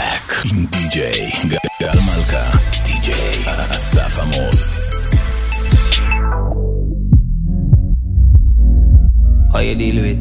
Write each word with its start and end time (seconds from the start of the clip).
back 0.00 0.46
עם 0.50 0.66
די.ג'יי 0.66 1.30
גל 1.80 1.98
מלכה, 2.06 2.58
די.ג'יי 2.84 3.44
אסף 3.76 4.20
עמוס. 4.20 4.68
How 9.52 9.60
you 9.60 9.74
deal 9.82 9.98
with? 10.04 10.20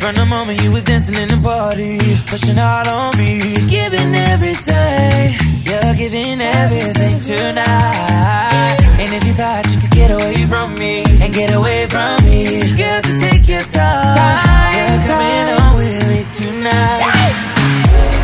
From 0.00 0.14
the 0.20 0.26
moment 0.34 0.62
you 0.62 0.70
was 0.76 0.84
dancing 0.84 1.16
in 1.22 1.28
the 1.34 1.40
party, 1.50 1.98
pushing 2.30 2.58
out 2.58 2.86
on 2.86 3.10
me, 3.20 3.32
giving 3.76 4.12
everything, 4.32 5.22
you're 5.68 5.94
giving 6.02 6.40
everything 6.60 7.16
tonight. 7.28 8.79
And 9.01 9.15
if 9.15 9.25
you 9.25 9.33
thought 9.33 9.65
you 9.73 9.79
could 9.81 9.89
get 9.89 10.11
away 10.11 10.45
from 10.45 10.75
me 10.75 11.03
and 11.21 11.33
get 11.33 11.51
away 11.55 11.87
from 11.87 12.23
me, 12.23 12.45
girl, 12.77 13.01
just 13.01 13.19
take 13.25 13.47
your 13.49 13.63
time. 13.73 14.13
You're 14.77 15.01
coming 15.09 15.47
on 15.57 15.73
with 15.73 16.05
me 16.05 16.21
tonight. 16.37 17.33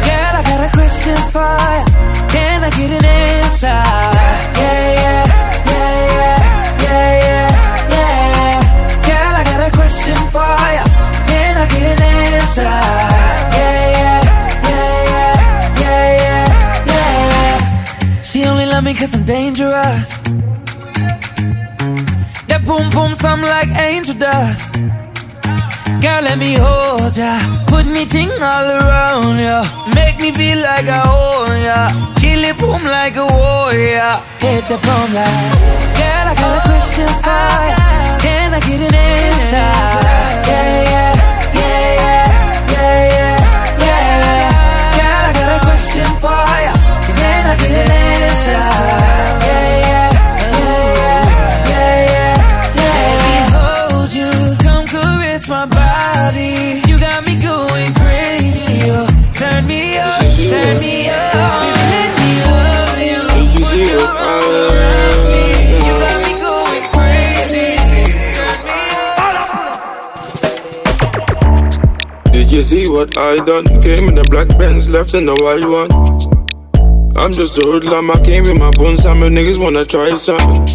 Girl, 0.05 0.33
I 0.37 0.41
got 0.45 0.61
a 0.61 0.71
question 0.77 1.17
for 1.33 1.57
you. 1.73 1.85
Can 2.29 2.61
I 2.61 2.69
get 2.77 2.91
an 2.93 3.05
answer? 3.09 3.81
Yeah, 4.61 4.85
yeah, 5.01 5.23
yeah, 5.65 5.97
yeah, 6.13 6.37
yeah, 6.85 7.09
yeah, 7.25 7.49
yeah. 7.97 8.61
Girl, 9.09 9.33
I 9.33 9.43
got 9.49 9.61
a 9.65 9.71
question 9.73 10.17
for 10.29 10.57
you. 10.77 10.85
Can 11.25 11.53
I 11.57 11.65
get 11.73 11.85
an 11.89 12.01
answer? 12.05 12.73
Yeah, 13.57 13.81
yeah, 13.97 14.21
yeah, 14.69 14.93
yeah, 15.09 15.33
yeah, 15.81 16.05
yeah, 16.21 16.93
yeah. 16.93 18.21
She 18.21 18.45
only 18.45 18.67
love 18.67 18.83
me 18.83 18.93
cause 18.93 19.15
I'm 19.15 19.25
dangerous. 19.25 20.46
Boom 22.97 23.13
sound 23.13 23.43
like 23.43 23.69
angel 23.77 24.15
dust. 24.15 24.73
Girl, 26.01 26.21
let 26.27 26.39
me 26.39 26.55
hold 26.57 27.15
ya. 27.15 27.37
Put 27.67 27.85
me 27.85 28.07
ting 28.07 28.31
all 28.41 28.67
around 28.79 29.37
ya. 29.37 29.61
Make 29.93 30.17
me 30.19 30.31
feel 30.31 30.57
like 30.57 30.87
I 30.89 31.01
own 31.05 31.61
ya. 31.61 31.79
Kill 32.17 32.43
it 32.43 32.57
boom 32.57 32.81
like 32.97 33.15
a 33.15 33.27
warrior. 33.41 34.13
Hit 34.41 34.63
the 34.67 34.77
boom 34.81 35.09
like. 35.13 35.53
Girl, 35.99 36.25
I 36.31 36.33
got 36.41 36.57
a 36.57 36.61
question 36.69 37.09
for 37.21 37.53
ya. 37.69 37.77
Can 38.25 38.55
I 38.57 38.59
get 38.65 38.81
an 38.87 38.95
answer? 38.95 39.69
Yeah, 40.49 40.67
yeah, 40.93 41.13
yeah, 41.59 41.79
yeah, 42.01 42.25
yeah, 42.73 42.97
yeah, 43.13 43.37
yeah. 43.85 44.57
Girl, 44.97 45.21
I 45.29 45.33
got 45.37 45.49
a 45.53 45.59
question 45.69 46.09
for 46.23 46.49
ya. 46.65 46.73
Can 47.13 47.45
I 47.45 47.55
get 47.61 47.73
an 47.77 47.91
answer? 47.93 49.36
Up, 60.75 60.81
me 60.81 61.09
up. 61.09 61.31
Baby, 61.63 61.81
let 61.93 62.09
me 62.19 62.29
love 62.47 62.99
you. 62.99 63.21
Did 63.37 63.49
you 63.59 63.65
see 63.65 63.87
what 63.95 64.11
I 64.15 64.35
arms. 64.35 65.47
You 65.87 65.95
got 66.03 66.17
me 66.25 66.33
going 66.43 66.85
crazy. 66.93 67.69
Turn 68.35 68.59
me 68.67 68.79
up. 72.25 72.33
Did 72.33 72.47
you 72.51 72.61
see 72.61 72.85
what 72.89 73.17
I 73.17 73.37
done? 73.37 73.65
Came 73.81 74.09
in 74.09 74.15
the 74.15 74.23
black 74.29 74.47
Benz, 74.57 74.89
left 74.89 75.13
in 75.13 75.25
the 75.25 75.35
white 75.35 75.65
one. 75.65 75.91
I'm 77.17 77.31
just 77.31 77.57
a 77.57 77.61
hoodlum, 77.61 78.11
I 78.11 78.19
came 78.21 78.43
with 78.43 78.57
my 78.57 78.71
bones, 78.71 79.01
some 79.03 79.21
niggas 79.21 79.57
wanna 79.57 79.85
try 79.85 80.11
something. 80.11 80.65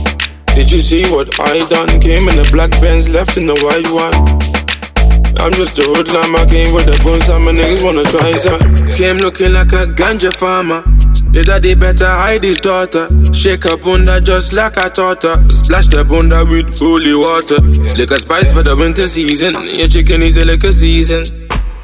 Did 0.54 0.70
you 0.70 0.80
see 0.80 1.08
what 1.10 1.38
I 1.40 1.64
done? 1.68 2.00
Came 2.00 2.28
in 2.28 2.36
the 2.36 2.48
black 2.50 2.70
Benz, 2.80 3.08
left 3.08 3.36
in 3.36 3.46
the 3.46 3.54
white 3.62 3.88
one. 3.88 4.51
I'm 5.42 5.52
just 5.54 5.76
a 5.78 5.82
hoodlum, 5.82 6.36
I 6.36 6.46
came 6.46 6.72
with 6.72 6.86
the 6.86 6.96
bones, 7.02 7.28
my 7.28 7.50
niggas 7.50 7.82
wanna 7.82 8.04
try 8.04 8.32
something. 8.34 8.88
Came 8.90 9.16
looking 9.16 9.52
like 9.52 9.72
a 9.72 9.86
ganja 9.90 10.32
farmer. 10.32 10.84
Your 11.32 11.42
daddy 11.42 11.74
better 11.74 12.06
hide 12.06 12.44
his 12.44 12.60
daughter. 12.60 13.08
Shake 13.32 13.64
her 13.64 13.76
bunda 13.76 14.20
just 14.20 14.52
like 14.52 14.74
taught 14.74 15.24
her. 15.24 15.42
Splash 15.48 15.88
the 15.88 16.04
bunda 16.04 16.44
with 16.44 16.78
holy 16.78 17.14
water. 17.14 17.56
A 17.58 18.18
spice 18.18 18.52
for 18.52 18.62
the 18.62 18.76
winter 18.76 19.08
season. 19.08 19.54
Your 19.66 19.88
chicken 19.88 20.22
is 20.22 20.36
a 20.36 20.44
liquor 20.44 20.72
season. 20.72 21.24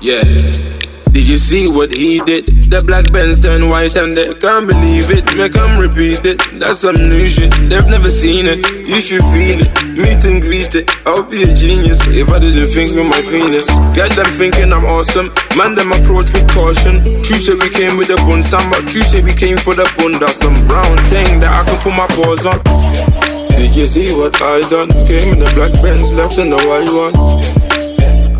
Yeah. 0.00 0.22
Did 0.22 1.26
you 1.26 1.38
see 1.38 1.66
what 1.66 1.90
he 1.90 2.20
did? 2.20 2.57
The 2.68 2.84
black 2.84 3.08
Benz 3.16 3.40
turned 3.40 3.64
white 3.64 3.96
and 3.96 4.12
they 4.12 4.28
can't 4.36 4.68
believe 4.68 5.08
it. 5.08 5.24
Make 5.40 5.56
them 5.56 5.80
repeat 5.80 6.20
it. 6.28 6.36
That's 6.60 6.84
some 6.84 7.00
new 7.00 7.24
shit. 7.24 7.48
They've 7.64 7.88
never 7.88 8.12
seen 8.12 8.44
it. 8.44 8.60
You 8.84 9.00
should 9.00 9.24
feel 9.32 9.64
it. 9.64 9.72
Meet 9.96 10.28
and 10.28 10.44
greet 10.44 10.76
it. 10.76 10.84
I'll 11.08 11.24
be 11.24 11.48
a 11.48 11.50
genius 11.56 12.04
if 12.12 12.28
I 12.28 12.36
didn't 12.36 12.68
think 12.68 12.92
with 12.92 13.08
my 13.08 13.24
penis. 13.24 13.72
Get 13.96 14.12
them 14.12 14.28
thinking 14.36 14.68
I'm 14.68 14.84
awesome. 14.84 15.32
Man, 15.56 15.80
them 15.80 15.96
approach 15.96 16.28
with 16.28 16.44
caution. 16.52 17.00
True 17.24 17.40
say 17.40 17.56
we 17.56 17.72
came 17.72 17.96
with 17.96 18.12
the 18.12 18.20
bun, 18.28 18.44
some 18.44 18.68
but 18.68 18.84
true 18.92 19.00
say 19.00 19.24
we 19.24 19.32
came 19.32 19.56
for 19.56 19.72
the 19.72 19.88
bun. 19.96 20.20
That's 20.20 20.36
some 20.36 20.60
brown 20.68 21.00
thing 21.08 21.40
that 21.40 21.48
I 21.48 21.64
can 21.64 21.80
put 21.80 21.96
my 21.96 22.04
paws 22.12 22.44
on. 22.44 22.60
Did 23.56 23.72
you 23.72 23.88
see 23.88 24.12
what 24.12 24.36
I 24.44 24.60
done? 24.68 24.92
Came 25.08 25.32
in 25.32 25.38
the 25.40 25.48
black 25.56 25.72
Benz, 25.80 26.12
left 26.12 26.36
in 26.36 26.52
the 26.52 26.60
white 26.68 26.92
one. 26.92 27.16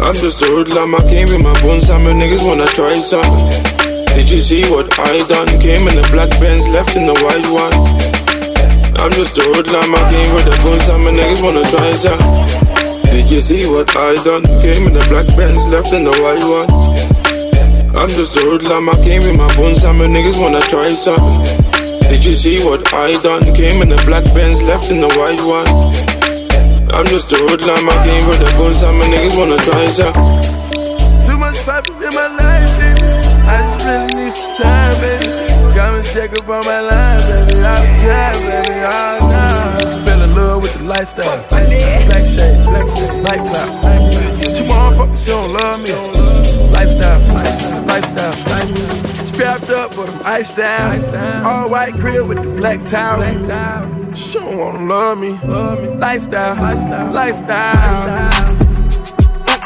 I'm 0.05 0.15
just 0.21 0.45
a 0.45 0.47
hoodlum, 0.53 0.95
I 0.95 1.01
came 1.09 1.33
with 1.33 1.41
my 1.41 1.57
bones, 1.65 1.89
some 1.89 2.05
niggas 2.05 2.45
wanna 2.47 2.69
try 2.77 3.01
some. 3.01 3.88
Did 4.19 4.31
you 4.31 4.41
see 4.41 4.67
what 4.69 4.91
I 4.99 5.23
done? 5.31 5.47
Came 5.63 5.87
in 5.87 5.95
the 5.95 6.03
black 6.11 6.29
Benz, 6.43 6.67
left 6.67 6.97
in 6.97 7.07
the 7.07 7.15
white 7.23 7.47
one. 7.55 7.71
I'm 8.99 9.13
just 9.15 9.39
a 9.39 9.47
hoodlum, 9.47 9.95
I 9.95 10.03
came 10.11 10.35
with 10.35 10.45
the 10.45 10.59
bones, 10.59 10.83
some 10.83 11.07
niggas 11.07 11.39
wanna 11.39 11.63
try 11.71 11.95
some. 11.95 12.19
Did 13.15 13.31
you 13.31 13.41
see 13.41 13.71
what 13.71 13.95
I 13.97 14.19
done? 14.27 14.43
Came 14.59 14.91
in 14.91 14.93
the 14.93 15.07
black 15.07 15.25
Benz, 15.39 15.69
left 15.69 15.95
in 15.95 16.03
the 16.03 16.11
white 16.19 16.43
one. 16.43 16.67
I'm 17.95 18.11
just 18.11 18.37
a 18.37 18.41
hoodlum, 18.41 18.91
I 18.91 18.99
came 19.07 19.23
with 19.23 19.39
my 19.39 19.55
bones, 19.55 19.83
some 19.83 20.03
niggas 20.03 20.43
wanna 20.43 20.67
try 20.67 20.91
some. 20.99 21.23
Did 22.11 22.25
you 22.25 22.35
see 22.35 22.59
what 22.67 22.93
I 22.93 23.15
done? 23.23 23.55
Came 23.55 23.83
in 23.83 23.89
the 23.89 24.03
black 24.03 24.25
Benz, 24.35 24.61
left 24.61 24.91
in 24.91 24.99
the 24.99 25.15
white 25.15 25.41
one. 25.47 25.71
I'm 26.91 27.07
just 27.07 27.31
a 27.31 27.39
hoodlum, 27.39 27.89
I 27.89 27.97
came 28.03 28.27
with 28.27 28.43
the 28.43 28.51
bones, 28.59 28.81
some 28.83 28.99
niggas 28.99 29.39
wanna 29.39 29.63
try 29.63 29.87
some. 29.87 30.58
Check 36.19 36.33
up 36.33 36.49
on 36.49 36.65
my 36.65 36.81
line, 36.81 37.21
baby. 37.21 37.55
The 37.55 37.63
time, 37.63 38.39
baby. 38.51 38.81
All 38.81 39.29
night. 39.31 40.05
Fell 40.05 40.23
in 40.23 40.35
love 40.35 40.63
with 40.63 40.75
the 40.75 40.85
lifestyle. 40.85 41.49
Black 41.49 42.27
shades, 42.27 42.67
black 42.67 42.87
night 43.23 43.43
cloud. 43.49 44.57
She 44.57 44.65
but 44.67 45.15
she 45.17 45.31
don't 45.31 45.53
love 45.53 45.81
me. 45.81 45.93
Lifestyle, 46.73 47.21
lifestyle, 47.37 47.87
lifestyle. 47.87 49.27
Strapped 49.27 49.71
up, 49.71 49.95
but 49.95 50.09
I'm 50.09 50.27
iced 50.27 50.57
down. 50.57 51.45
All 51.47 51.71
white 51.71 51.95
crib 51.95 52.27
with 52.27 52.43
the 52.43 52.51
black 52.51 52.85
towel. 52.85 53.23
She 54.15 54.39
don't 54.41 54.57
wanna 54.59 54.87
love 54.87 55.19
me. 55.19 55.39
Lifestyle, 55.99 56.57
lifestyle. 57.13 58.29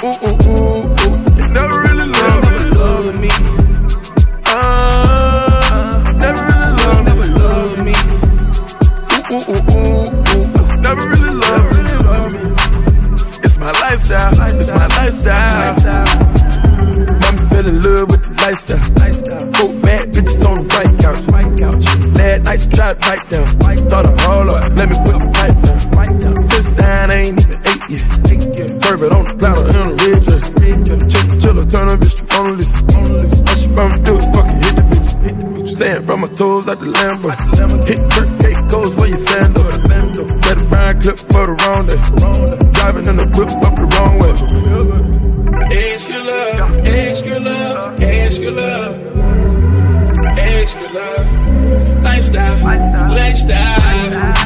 Ooh, 0.04 0.08
ooh, 0.08 0.28
ooh, 0.28 0.48
ooh, 0.48 0.84
ooh. 1.00 1.16
You 1.38 1.48
never 1.48 1.80
really 1.80 2.08
love 2.08 3.14
me. 3.18 3.51
Lifestyle. 15.12 15.76
Mama 17.20 17.42
fell 17.50 17.66
in 17.68 17.80
love 17.82 18.10
with 18.10 18.22
the 18.24 18.32
lifestyle. 18.40 18.80
Four 19.52 19.70
bad 19.82 20.08
bitches 20.12 20.40
on 20.48 20.56
the 20.56 20.64
white 20.72 20.94
couch. 21.02 21.20
Last 22.16 22.40
night 22.44 22.60
she 22.60 22.68
tried 22.68 22.94
to 22.94 23.00
bite 23.00 23.24
down. 23.28 23.46
Thought 23.88 24.06
I 24.06 24.12
hold 24.22 24.48
up, 24.48 24.64
let 24.76 24.88
me 24.88 24.96
put 25.04 25.18
the 25.20 25.28
pipe 25.36 25.58
down. 25.62 26.48
Just 26.48 26.76
down, 26.76 27.10
I 27.10 27.14
ain't 27.14 27.40
even 27.40 27.58
eight 27.68 27.84
yet. 27.92 28.04
Turbid 28.80 29.12
on 29.12 29.24
the 29.24 29.34
platter 29.38 29.64
in 29.68 29.76
a 29.76 29.92
red 30.00 30.18
dress. 30.24 30.46
Chill, 31.12 31.28
chiller, 31.40 31.66
turn 31.68 31.88
a 31.88 31.96
bitch 31.96 32.16
to 32.16 32.24
on 32.36 32.44
the 32.46 32.52
list. 32.56 32.72
All 33.48 33.56
she 33.56 33.68
want 33.76 33.92
me 33.92 34.02
do 34.04 34.12
is 34.16 34.24
fucking 34.32 34.60
hit 34.64 34.74
the 34.76 34.84
bitch. 34.90 35.76
Sand 35.76 36.06
from 36.06 36.20
my 36.20 36.28
toes 36.28 36.68
out 36.68 36.80
the 36.80 36.86
Lambo. 36.86 37.28
Hit 37.84 38.00
Kirk 38.12 38.30
cake 38.40 38.60
goes 38.68 38.96
where 38.96 39.08
you 39.08 39.14
sand 39.14 39.56
up. 39.56 40.01
Let 40.52 40.60
a 40.60 40.66
brown 40.66 41.00
clip 41.00 41.16
for 41.16 41.46
the 41.46 41.54
wrong 41.64 41.86
day. 41.86 41.96
Driving 42.72 43.06
in 43.06 43.16
the 43.16 43.24
whip 43.32 43.48
up 43.64 43.74
the 43.74 43.86
wrong 43.88 44.18
way. 44.20 44.32
Extra 45.74 46.18
love, 46.22 46.86
extra 46.86 47.40
love, 47.40 47.98
extra 48.02 48.50
love, 48.50 49.00
extra 50.38 50.88
love. 50.92 51.26
Lifestyle, 52.02 52.58
lifestyle. 53.08 54.02
Ooh, 54.12 54.41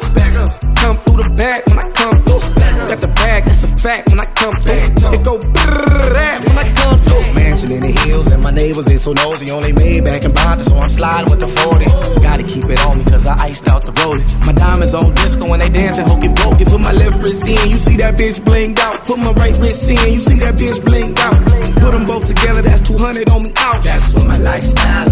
through. 0.00 0.14
Back 0.14 0.34
up. 0.36 0.50
Come 0.76 0.96
through 1.04 1.18
the 1.22 1.30
back 1.36 1.66
when 1.66 1.78
I 1.78 1.88
come 1.92 2.16
through. 2.24 2.40
Got 2.88 3.00
the 3.00 3.12
bag, 3.14 3.44
that's 3.44 3.62
a 3.62 3.68
fact 3.68 4.10
when 4.10 4.20
I 4.20 4.26
come 4.34 4.52
through. 4.52 4.74
It 4.74 5.22
go 5.24 5.38
when 5.38 6.58
I 6.58 6.66
come 6.74 6.98
through. 7.06 7.34
Mansion 7.34 7.72
in 7.72 7.80
the 7.80 7.92
hills 8.04 8.32
and 8.32 8.42
my 8.42 8.50
neighbors 8.50 8.88
is 8.90 9.02
so 9.04 9.12
nosy. 9.12 9.50
Only 9.50 9.72
made 9.72 10.04
back 10.04 10.24
in 10.24 10.32
Bonta, 10.32 10.64
so 10.64 10.76
I'm 10.76 10.90
sliding 10.90 11.30
with 11.30 11.40
the 11.40 11.48
40. 11.48 11.86
Gotta 12.20 12.42
keep 12.42 12.64
it 12.64 12.80
on 12.86 12.98
me 12.98 13.04
cause 13.04 13.26
I 13.26 13.34
iced 13.38 13.68
out 13.68 13.82
the 13.82 13.92
road. 14.02 14.20
My 14.46 14.52
diamonds 14.52 14.94
on 14.94 15.14
disco 15.14 15.48
when 15.48 15.60
they 15.60 15.68
dancing, 15.68 16.06
hope 16.06 16.24
it 16.24 16.34
broke. 16.34 16.58
Put 16.58 16.80
my 16.80 16.92
left 16.92 17.22
wrist 17.22 17.46
in, 17.46 17.70
you 17.70 17.78
see 17.78 17.96
that 17.98 18.16
bitch 18.16 18.40
blinged 18.40 18.78
out. 18.80 18.98
Put 19.06 19.18
my 19.18 19.32
right 19.32 19.56
wrist 19.58 19.88
in, 19.90 20.12
you 20.12 20.20
see 20.20 20.38
that 20.40 20.56
bitch 20.56 20.80
blinged 20.82 21.18
out. 21.22 21.38
Put 21.78 21.92
them 21.92 22.04
both 22.04 22.26
together, 22.26 22.62
that's 22.62 22.82
200 22.82 23.30
on 23.30 23.44
me 23.44 23.52
out. 23.56 23.82
That's 23.84 24.12
what 24.14 24.26
my 24.26 24.38
lifestyle 24.38 25.11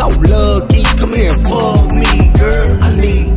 so 0.00 0.08
lucky. 0.08 0.82
Come 0.98 1.14
here 1.14 1.36
fuck 1.50 1.92
me, 1.92 2.32
girl. 2.38 2.82
I 2.82 2.90
need 3.04 3.28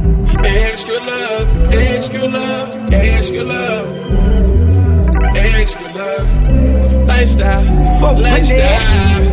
extra 0.45 0.97
love, 1.11 1.73
extra 1.73 2.27
love, 2.27 2.93
extra 2.93 3.43
love, 3.43 3.85
extra 5.35 5.87
love. 5.99 6.27
Lifestyle, 7.07 7.63
Fuck 7.99 8.17
lifestyle. 8.17 9.23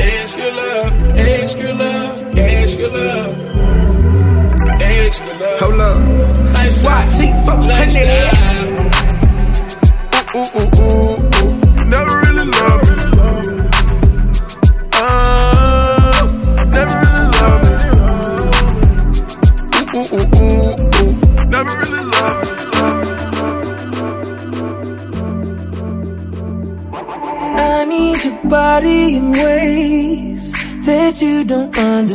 Extra 0.00 0.48
love, 0.60 0.92
extra 1.18 1.72
love, 1.74 2.16
extra 2.36 2.88
love, 2.88 3.32
extra 4.80 5.32
love. 5.40 5.60
Hold 5.60 5.80
up. 5.80 6.66
SWAT 6.66 7.10
team, 7.16 7.34
fuck 7.44 7.60
honey. 7.70 8.57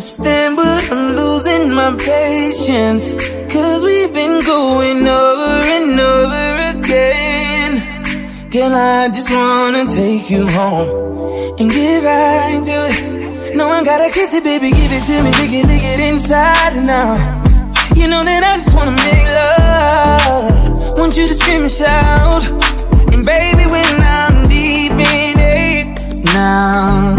Understand, 0.03 0.57
but 0.57 0.91
I'm 0.91 1.15
losing 1.15 1.71
my 1.71 1.95
patience. 1.95 3.13
Cause 3.53 3.83
we've 3.85 4.13
been 4.13 4.44
going 4.44 5.07
over 5.07 5.63
and 5.75 5.97
over 5.97 6.77
again. 6.77 7.71
Girl, 8.50 8.73
I 8.75 9.07
just 9.07 9.31
wanna 9.31 9.85
take 9.85 10.29
you 10.29 10.45
home 10.45 11.55
and 11.57 11.71
get 11.71 12.03
right 12.03 12.61
to 12.65 12.77
it. 12.89 13.55
No 13.55 13.65
I 13.65 13.81
gotta 13.85 14.11
kiss 14.11 14.33
it, 14.33 14.44
baby, 14.44 14.71
give 14.71 14.91
it 14.91 15.05
to 15.07 15.23
me, 15.23 15.31
lick 15.39 15.53
it, 15.59 15.67
lick 15.71 15.85
it 15.94 16.00
inside 16.11 16.75
out. 16.89 17.17
You 17.95 18.07
know 18.09 18.25
that 18.25 18.44
I 18.44 18.57
just 18.57 18.75
wanna 18.75 18.97
make 19.07 19.27
love. 19.39 20.97
Want 20.97 21.15
you 21.15 21.27
to 21.27 21.33
scream 21.33 21.61
and 21.61 21.71
shout. 21.71 22.44
And 23.13 23.23
baby, 23.23 23.65
when 23.71 23.95
I'm 24.19 24.49
deep 24.49 24.91
in 24.91 25.39
it 25.39 26.25
now, 26.33 27.15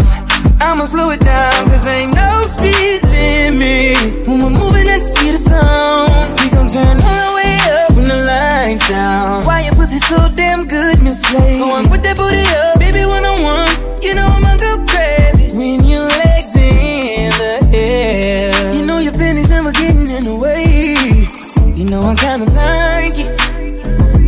I'ma 0.61 0.85
slow 0.85 1.09
it 1.09 1.21
down, 1.21 1.51
cause 1.71 1.87
ain't 1.87 2.13
no 2.13 2.34
speed 2.57 2.99
limit. 3.03 4.27
When 4.27 4.37
we're 4.43 4.55
moving 4.61 4.87
at 4.87 4.99
the 5.03 5.09
speed 5.13 5.35
of 5.35 5.43
sound, 5.51 6.25
we 6.39 6.45
gon' 6.55 6.67
turn 6.67 6.95
all 7.07 7.21
the 7.27 7.33
way 7.39 7.53
up 7.77 7.89
when 7.95 8.07
the 8.07 8.19
lights 8.25 8.87
down. 8.89 9.45
Why 9.45 9.61
your 9.65 9.75
pussy 9.75 9.99
so 10.11 10.17
damn 10.35 10.67
good, 10.67 11.01
Miss 11.03 11.21
Slade? 11.21 11.59
Go 11.59 11.71
on, 11.75 11.87
put 11.87 12.01
that 12.03 12.17
booty 12.17 12.45
up, 12.63 12.79
baby, 12.79 13.05
one 13.05 13.25
on 13.25 13.39
one. 13.43 13.69
You 14.01 14.13
know 14.15 14.27
I'ma 14.27 14.55
go 14.57 14.71
crazy 14.91 15.55
when 15.57 15.83
your 15.83 16.07
legs 16.23 16.55
in 16.55 17.31
the 17.41 17.53
air. 17.73 18.73
You 18.75 18.85
know 18.85 18.99
your 18.99 19.13
pennies 19.13 19.49
never 19.49 19.71
getting 19.71 20.09
in 20.09 20.23
the 20.25 20.35
way. 20.35 20.95
You 21.75 21.85
know 21.91 22.01
I 22.01 22.15
kinda 22.15 22.45
like 22.51 23.17
it 23.23 23.29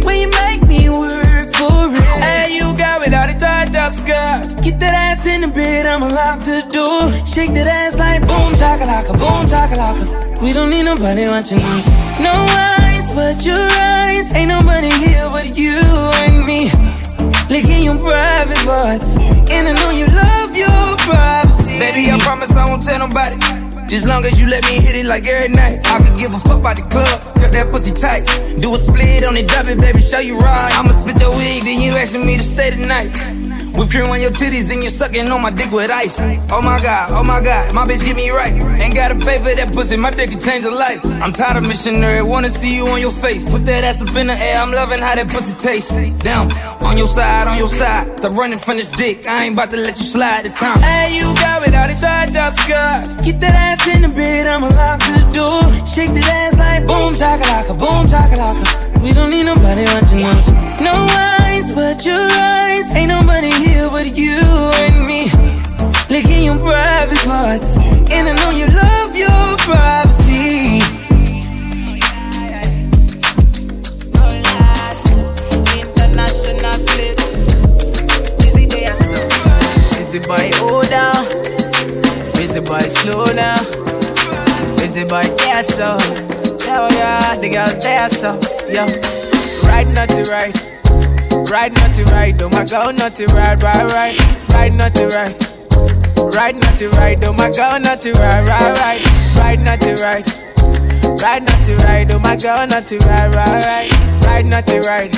when 0.06 0.16
you 0.24 0.30
make 0.44 0.62
me 0.68 0.90
work 0.90 1.48
for 1.60 1.80
it. 1.96 2.04
Hey, 2.24 2.58
you 2.58 2.66
got 2.76 3.06
it 3.08 3.14
all 3.14 3.28
the 3.28 3.36
tied 3.40 3.76
up 3.76 3.94
skirt. 3.94 4.62
Get 4.64 4.80
that 4.82 4.94
ass 5.06 5.26
in 5.28 5.42
the 5.42 5.48
bed, 5.48 5.86
I'ma 5.86 6.08
lock 6.08 6.40
the 6.44 6.60
door. 6.76 7.04
Shake 7.26 7.54
that 7.54 7.68
ass 7.68 7.87
boom 8.38 8.54
chakalaka, 8.54 9.12
boom 9.18 9.44
chakalaka. 9.50 10.42
We 10.42 10.54
don't 10.54 10.70
need 10.70 10.84
nobody 10.84 11.28
watching 11.28 11.60
us. 11.60 11.90
No 12.22 12.34
eyes 12.34 13.14
but 13.14 13.44
your 13.46 13.68
eyes. 13.82 14.34
Ain't 14.36 14.50
nobody 14.50 14.92
here 15.02 15.28
but 15.34 15.58
you 15.58 15.82
and 16.24 16.46
me. 16.46 16.70
Licking 17.50 17.84
your 17.84 17.98
private 17.98 18.62
parts. 18.70 19.16
And 19.50 19.68
I 19.70 19.74
know 19.74 19.92
you 19.92 20.06
love 20.06 20.56
your 20.56 20.84
privacy. 21.08 21.80
Baby, 21.80 22.12
I 22.12 22.20
promise 22.20 22.56
I 22.56 22.70
won't 22.70 22.84
tell 22.84 23.00
nobody. 23.00 23.38
Just 23.88 24.06
long 24.06 24.26
as 24.26 24.40
you 24.40 24.48
let 24.48 24.64
me 24.66 24.76
hit 24.86 24.96
it 24.96 25.06
like 25.06 25.26
every 25.26 25.50
night. 25.50 25.80
I 25.88 26.04
could 26.04 26.18
give 26.18 26.34
a 26.34 26.40
fuck 26.40 26.60
about 26.60 26.76
the 26.76 26.84
club, 26.84 27.18
cut 27.40 27.52
that 27.54 27.72
pussy 27.72 27.94
tight. 27.94 28.26
Do 28.60 28.76
a 28.76 28.78
split 28.78 29.24
on 29.24 29.38
it, 29.38 29.48
drop 29.48 29.68
it, 29.70 29.80
baby, 29.80 30.02
show 30.02 30.20
you 30.20 30.38
right. 30.38 30.72
I'ma 30.78 30.92
split 30.92 31.20
your 31.22 31.32
wig, 31.32 31.64
then 31.64 31.80
you 31.80 31.94
asking 31.94 32.26
me 32.26 32.36
to 32.36 32.44
stay 32.44 32.72
tonight. 32.72 33.47
Cream 33.86 34.10
on 34.12 34.20
your 34.20 34.32
titties, 34.32 34.68
then 34.68 34.82
you're 34.82 34.92
sucking 34.92 35.30
on 35.32 35.42
my 35.42 35.52
dick 35.52 35.72
with 35.72 35.90
ice. 35.90 36.20
Oh 36.52 36.62
my 36.62 36.82
god, 36.82 37.12
oh 37.12 37.24
my 37.24 37.42
god, 37.42 37.74
my 37.74 37.86
bitch 37.86 38.04
get 38.04 38.18
me 38.18 38.30
right. 38.30 38.54
Ain't 38.82 38.94
gotta 38.94 39.16
pay 39.16 39.38
for 39.38 39.56
that 39.56 39.72
pussy, 39.72 39.96
my 39.98 40.12
dick 40.12 40.30
can 40.32 40.40
change 40.40 40.66
a 40.66 40.72
life. 40.72 41.00
I'm 41.06 41.32
tired 41.32 41.58
of 41.58 41.68
missionary, 41.68 42.22
wanna 42.22 42.50
see 42.50 42.76
you 42.76 42.88
on 42.88 43.00
your 43.00 43.12
face. 43.12 43.46
Put 43.50 43.66
that 43.66 43.84
ass 43.84 44.02
up 44.02 44.16
in 44.16 44.28
the 44.28 44.34
air, 44.34 44.60
I'm 44.60 44.72
loving 44.72 45.00
how 45.00 45.16
that 45.16 45.30
pussy 45.30 45.56
tastes. 45.58 45.92
Down, 46.24 46.52
on 46.82 46.98
your 46.98 47.08
side, 47.08 47.48
on 47.48 47.58
your 47.58 47.70
side. 47.70 48.18
Stop 48.18 48.34
running 48.34 48.60
from 48.60 48.78
this 48.78 48.90
dick, 48.90 49.26
I 49.28 49.46
ain't 49.46 49.54
about 49.54 49.72
to 49.72 49.78
let 49.78 49.98
you 49.98 50.06
slide 50.06 50.46
this 50.46 50.56
time. 50.56 50.80
Hey, 50.82 51.18
you 51.18 51.24
got 51.36 51.66
it, 51.68 51.74
all 51.74 51.88
the 51.88 51.96
tied 51.96 52.36
up 52.36 52.56
skirt. 52.56 53.24
Get 53.24 53.40
that 53.40 53.56
ass 53.56 53.88
in 53.88 54.02
the 54.02 54.10
bed, 54.10 54.48
I'ma 54.48 54.68
lock 54.68 55.00
the 55.00 55.32
door. 55.34 55.62
Shake 55.88 56.12
that 56.14 56.28
ass 56.28 56.58
like 56.58 56.86
boom 56.86 57.14
chakalaka, 57.14 57.78
boom 57.80 58.06
chakalaka. 58.08 58.97
We 59.04 59.14
don't 59.14 59.30
need 59.30 59.44
nobody 59.44 59.84
watching 59.86 60.24
us. 60.26 60.52
No 60.82 61.08
eyes 61.12 61.74
but 61.74 62.06
your 62.06 62.16
eyes. 62.16 62.96
Ain't 62.96 63.10
nobody 63.10 63.52
here 63.52 63.90
but 63.90 64.16
you 64.16 64.40
and 64.86 65.08
me. 65.08 65.30
Licking 66.10 66.46
your 66.46 66.58
private 66.58 67.20
parts. 67.26 67.76
And 68.12 68.28
I 68.30 68.34
know 68.36 68.52
you 68.52 68.68
love 68.68 69.16
your 69.16 69.58
privacy. 69.66 70.82
International 75.78 76.74
flips. 76.88 77.42
Busy 78.42 78.66
day. 78.68 78.88
Busy 79.96 80.20
boy, 80.20 80.50
hold 80.56 80.90
down. 80.90 81.26
Busy 82.34 82.60
boy, 82.62 82.82
slow 82.88 83.26
down. 83.26 83.64
Busy 84.78 85.04
boy, 85.04 85.24
yeah, 85.46 85.62
so. 85.62 85.98
Hell 86.66 86.92
yeah, 86.92 87.38
the 87.38 87.50
girls 87.50 87.78
there, 87.80 88.10
so. 88.10 88.57
Yo, 88.70 88.86
ride 89.68 89.88
not 89.94 90.10
to 90.10 90.24
ride. 90.30 90.56
Ride 91.50 91.74
not 91.74 91.94
to 91.96 92.04
ride, 92.06 92.42
oh 92.42 92.50
my 92.50 92.66
girl, 92.66 92.92
not 92.94 93.16
to 93.16 93.26
ride, 93.28 93.62
ride, 93.64 93.92
ride. 93.92 94.50
Ride 94.50 94.74
not 94.74 94.94
to 94.96 95.08
ride. 95.08 95.38
Ride 96.36 96.56
not 96.58 96.78
to 96.78 96.90
ride, 96.90 97.24
oh 97.24 97.34
my 97.34 97.50
girl, 97.50 97.80
not 97.80 98.02
to 98.02 98.12
ride, 98.14 98.48
ride, 98.48 98.78
ride. 98.78 99.02
Ride 99.38 99.62
not 99.62 99.80
to 99.82 99.96
ride. 99.96 100.28
Ride 101.22 101.44
not 101.44 101.64
to 101.66 101.76
ride, 101.78 102.12
oh 102.12 102.20
my 102.20 102.36
girl, 102.36 102.68
not 102.68 102.88
to 102.88 102.98
ride, 103.00 103.34
ride, 103.36 103.64
ride. 103.64 104.24
Ride 104.26 104.46
not 104.46 104.66
to 104.68 104.80
ride. 104.82 105.16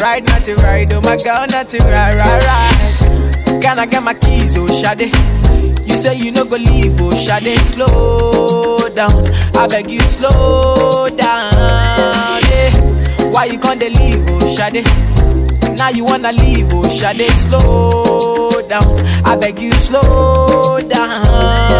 Ride 0.00 0.24
not 0.24 0.44
to 0.44 0.54
ride, 0.56 0.92
oh 0.92 1.00
my 1.00 1.16
girl, 1.16 1.46
not 1.46 1.68
to 1.70 1.78
ride, 1.78 2.14
ride, 2.16 2.44
ride. 2.44 3.62
Can 3.62 3.78
I 3.78 3.86
get 3.86 4.02
my 4.02 4.14
keys, 4.14 4.56
oh 4.58 4.66
Shade? 4.68 5.12
You 5.88 5.96
say 5.96 6.16
you 6.16 6.30
no 6.30 6.44
go 6.44 6.56
leave, 6.56 7.00
oh 7.00 7.14
Shade, 7.14 7.58
slow 7.60 8.88
down. 8.94 9.26
I 9.56 9.66
beg 9.66 9.90
you, 9.90 10.00
slow 10.02 11.08
down. 11.08 12.29
Why 13.32 13.44
you 13.46 13.58
can't 13.58 13.80
leave, 13.80 14.24
oh 14.30 14.46
Shade? 14.54 14.84
Now 15.76 15.88
you 15.90 16.04
wanna 16.04 16.32
leave, 16.32 16.68
oh 16.72 16.88
Shade, 16.88 17.30
slow 17.36 18.60
down. 18.68 18.98
I 19.24 19.36
beg 19.36 19.60
you, 19.60 19.72
slow 19.72 20.78
down. 20.80 21.24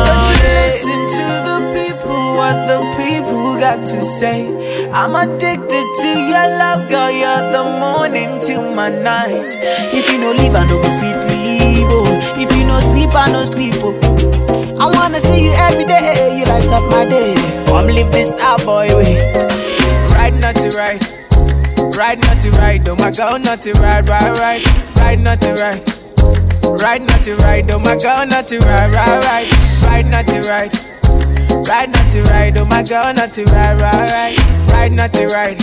Don't 0.07 0.26
you 0.30 0.38
listen 0.57 1.00
to 1.16 1.26
the 1.49 1.59
people, 1.75 2.35
what 2.37 2.66
the 2.66 2.78
people 2.97 3.59
got 3.59 3.85
to 3.87 4.00
say. 4.02 4.88
I'm 4.90 5.14
addicted 5.14 5.87
to 6.02 6.09
your 6.09 6.47
love, 6.59 6.88
girl. 6.88 7.11
You're 7.11 7.52
the 7.52 7.64
morning 7.78 8.40
till 8.40 8.75
my 8.75 8.88
night. 8.88 9.45
If 9.92 10.11
you 10.11 10.19
no 10.19 10.33
leave, 10.33 10.54
I 10.54 10.64
no 10.66 10.80
go 10.80 10.90
fit 11.00 11.19
leave. 11.28 11.87
Oh. 11.90 12.40
If 12.40 12.57
you 12.57 12.64
no 12.64 12.80
sleep, 12.80 13.14
I 13.14 13.30
no 13.30 13.45
sleep. 13.45 13.75
Oh. 13.78 13.95
I 14.80 14.87
wanna 14.87 15.21
see 15.21 15.45
you 15.45 15.52
every 15.57 15.85
day. 15.85 16.38
You 16.38 16.45
light 16.47 16.71
up 16.73 16.88
my 16.90 17.04
day. 17.04 17.35
Come 17.66 17.87
live 17.88 18.11
this 18.12 18.28
star 18.28 18.59
boy 18.59 18.88
way. 18.97 19.16
Ride 20.14 20.40
not 20.40 20.57
to 20.57 20.71
ride. 20.71 21.20
Ride 22.00 22.19
not 22.23 22.40
to 22.40 22.50
ride, 22.52 22.88
oh 22.88 22.97
my 22.97 23.11
girl, 23.11 23.38
not 23.38 23.61
to 23.62 23.73
ride, 23.75 24.09
ride, 24.09 24.38
ride. 24.38 24.62
Ride 24.97 25.21
not 25.21 25.40
to 25.42 25.52
ride. 25.52 25.85
Ride 26.80 27.02
not 27.02 27.23
to 27.25 27.37
ride, 27.37 27.71
oh 27.71 27.78
my 27.78 27.95
girl, 27.97 28.25
not 28.26 28.47
to 28.47 28.59
ride, 28.61 28.90
ride, 28.95 29.23
ride. 29.25 29.83
Ride 29.85 30.07
not 30.11 30.26
to 30.28 30.40
ride. 30.49 30.73
Ride 31.69 31.90
not 31.92 32.11
to 32.12 32.23
ride, 32.23 32.57
oh 32.57 32.64
my 32.64 32.83
girl, 32.83 33.12
not 33.12 33.35
to 33.35 33.45
ride, 33.45 33.80
ride, 33.83 34.11
ride. 34.11 34.37
Ride 34.73 34.92
not 34.92 35.12
to 35.12 35.26
ride. 35.26 35.62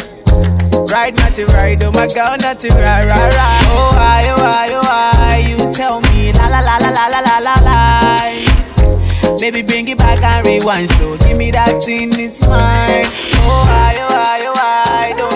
Ride 0.91 1.15
not 1.15 1.34
to 1.34 1.46
ride, 1.48 1.84
oh 1.84 1.91
my 1.91 2.06
girl, 2.08 2.38
not 2.38 2.60
to 2.60 2.70
ride, 2.70 3.06
ride, 3.06 3.34
ride. 3.34 3.65
Oh 3.74 3.91
why, 3.96 4.29
oh 4.29 4.38
why, 4.44 4.67
oh 4.72 4.82
why? 4.84 5.38
You 5.50 5.74
tell 5.74 6.01
me, 6.01 6.34
la 6.34 6.48
la 6.50 6.60
la 6.60 6.77
la 6.77 6.91
la 6.91 7.08
la 7.08 7.20
la 7.20 7.38
la 7.39 7.56
la. 7.65 9.38
Baby, 9.39 9.63
bring 9.63 9.88
it 9.88 9.98
back 9.98 10.22
and 10.22 10.46
rewind 10.46 10.89
slow. 10.89 11.17
Give 11.17 11.36
me 11.38 11.50
that 11.51 11.84
thing, 11.84 12.12
it's 12.20 12.41
mine. 12.41 13.06
Oh 13.41 13.63
why, 13.65 13.96
oh 14.00 14.08
why, 14.13 14.41
oh 14.44 14.53
why? 14.53 15.13
Don't 15.17 15.26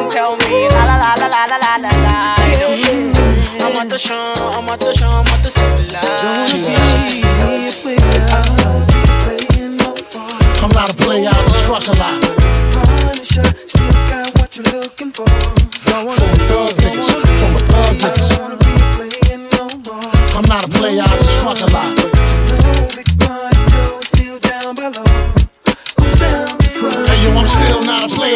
la 1.51 1.57
la 1.57 1.75
la 1.77 1.91
la. 2.05 2.35
I'm 3.59 3.75
on 3.77 3.89
the 3.89 3.97
show, 3.97 4.15
I'm 4.15 4.69
on 4.69 4.79
the 4.79 4.93
show, 4.93 5.07
I'm 5.07 5.27
on 5.27 5.41
the 5.43 5.49
solar. 5.49 5.99
I'm 10.63 10.69
not 10.69 10.89
a 10.89 10.93
player, 10.93 11.29
I 11.29 11.31
just 11.47 11.63
fuck 11.67 11.87
a 11.87 11.93
lot. 11.99 12.21
Punisher, 12.71 13.43
still 13.67 13.91
got 14.07 14.27
what 14.39 14.55
you're 14.55 14.65
looking 14.79 15.11
for. 15.11 15.27
From 15.27 16.07
thug 16.47 16.73
niggas, 16.79 17.09
from 17.39 17.55
a 17.55 17.59
thug 17.71 17.95
niggas. 17.99 18.39
Wanna 18.39 18.57
be 18.57 18.71
playing 18.95 19.43
no 19.51 19.63
more. 19.85 20.11
I'm 20.37 20.45
not 20.47 20.65
a 20.65 20.69
player, 20.69 21.01
I 21.01 21.05
just 21.17 21.35
fuck 21.43 21.59
a 21.59 21.73
lot. 21.73 22.00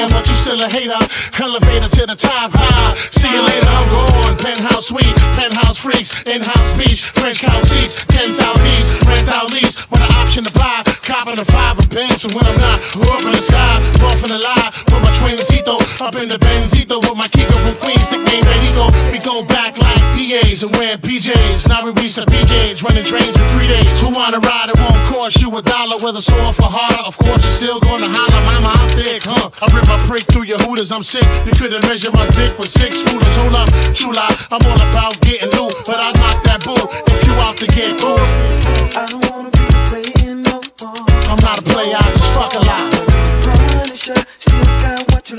Player, 0.08 0.22
but 0.22 0.28
you 0.28 0.36
still 0.36 0.62
a 0.62 0.70
hater. 0.70 1.00
Elevator 1.42 1.90
to 1.90 2.06
the 2.06 2.16
top 2.16 2.52
high. 2.54 2.96
See 3.12 3.30
you 3.30 3.42
later, 3.42 3.68
I'm 3.68 3.90
gone. 3.90 4.38
Penthouse 4.38 4.88
suite, 4.88 5.16
penthouse 5.34 5.78
freaks, 5.78 6.14
in-house 6.28 6.74
beach, 6.78 7.04
French 7.04 7.40
couch 7.40 7.68
seats, 7.68 8.06
10,000 8.06 8.64
piece, 8.64 8.90
rent 9.06 9.30
out 9.30 9.52
lease, 9.52 9.90
with 9.90 10.02
an 10.02 10.12
option 10.14 10.44
to 10.44 10.54
buy. 10.54 10.84
Copping 11.04 11.40
a 11.40 11.46
five 11.46 11.78
of 11.78 11.90
bands 11.90 12.22
from 12.22 12.34
when 12.34 12.46
I'm 12.46 12.58
not. 12.58 12.80
Up 12.96 13.22
in 13.22 13.32
the 13.32 13.42
sky, 13.42 13.78
off 14.04 14.22
in 14.24 14.30
the 14.30 14.40
lie, 14.40 14.72
with 14.96 15.04
my 15.04 15.12
twincito, 15.20 15.76
up 16.02 16.16
in 16.16 16.28
the 16.28 16.40
Benzito 16.40 17.02
with 17.02 17.16
my 17.16 17.28
Kiko 17.28 17.56
from 17.68 17.76
Queens, 17.84 18.08
nickname 18.12 18.44
Benito. 18.44 18.88
We 19.12 19.20
go 19.20 19.44
back 19.44 19.78
like 19.78 20.00
DAs 20.16 20.64
and 20.64 20.72
wearing 20.76 21.00
PJs. 21.00 21.68
Now 21.68 21.84
we 21.84 21.92
reach 22.02 22.16
the 22.16 22.26
B 22.26 22.44
gauge, 22.46 22.82
running 22.84 23.04
trains 23.04 23.36
for 23.36 23.48
three 23.52 23.68
days. 23.68 23.88
Who 24.00 24.10
wanna 24.10 24.40
ride? 24.40 24.70
It 24.70 24.80
won't 24.80 24.96
cost 25.10 25.42
you 25.42 25.50
a 25.58 25.62
dollar, 25.62 25.98
whether 26.00 26.22
sore 26.22 26.54
for 26.54 26.70
harder. 26.70 27.04
Of 27.04 27.18
course, 27.18 27.44
you're 27.44 27.60
still 27.60 27.80
gonna 27.80 28.08
holler, 28.10 28.42
mama, 28.48 28.72
I'm 28.72 28.90
thick, 28.96 29.24
huh? 29.24 29.50
I 29.62 29.66
rip 29.76 29.88
my 29.88 30.00
prick 30.08 30.24
through 30.32 30.46
your 30.46 30.60
hooters, 30.60 30.92
I'm 30.92 31.04
sick. 31.04 31.26
You 31.46 31.52
couldn't 31.52 31.84
measure 31.84 32.12
my 32.12 32.28
dick 32.38 32.58
with 32.58 32.72
six 32.72 33.02
rulers. 33.04 33.36
Hold 33.42 33.56
up, 33.56 33.70
true 33.94 34.14
lie, 34.14 34.36
I'm 34.52 34.64
all 34.64 34.82
about 34.90 35.20
getting 35.22 35.50
loot, 35.60 35.74
but 35.86 36.00
I 36.00 36.12
knock 36.20 36.44
that 36.44 36.64
bull 36.64 36.86
if 37.08 37.20
you 37.28 37.34
out 37.44 37.58
to 37.58 37.68
get 37.68 38.00
cool. 38.00 39.25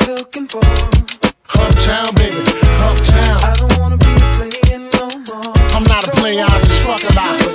You're 0.05 0.17
looking 0.17 0.47
for. 0.47 0.59
Uptown, 0.59 2.15
baby, 2.15 2.37
uptown. 2.83 3.39
I 3.45 3.55
don't 3.59 3.79
wanna 3.79 3.97
be 3.97 4.15
playing 4.37 4.91
no 4.95 5.07
more. 5.29 5.53
I'm 5.75 5.85
not 5.85 6.09
a 6.09 6.11
player, 6.11 6.45
I 6.47 6.59
just 6.61 6.81
fuck 6.87 7.03
a 7.03 7.15
lot. 7.15 7.46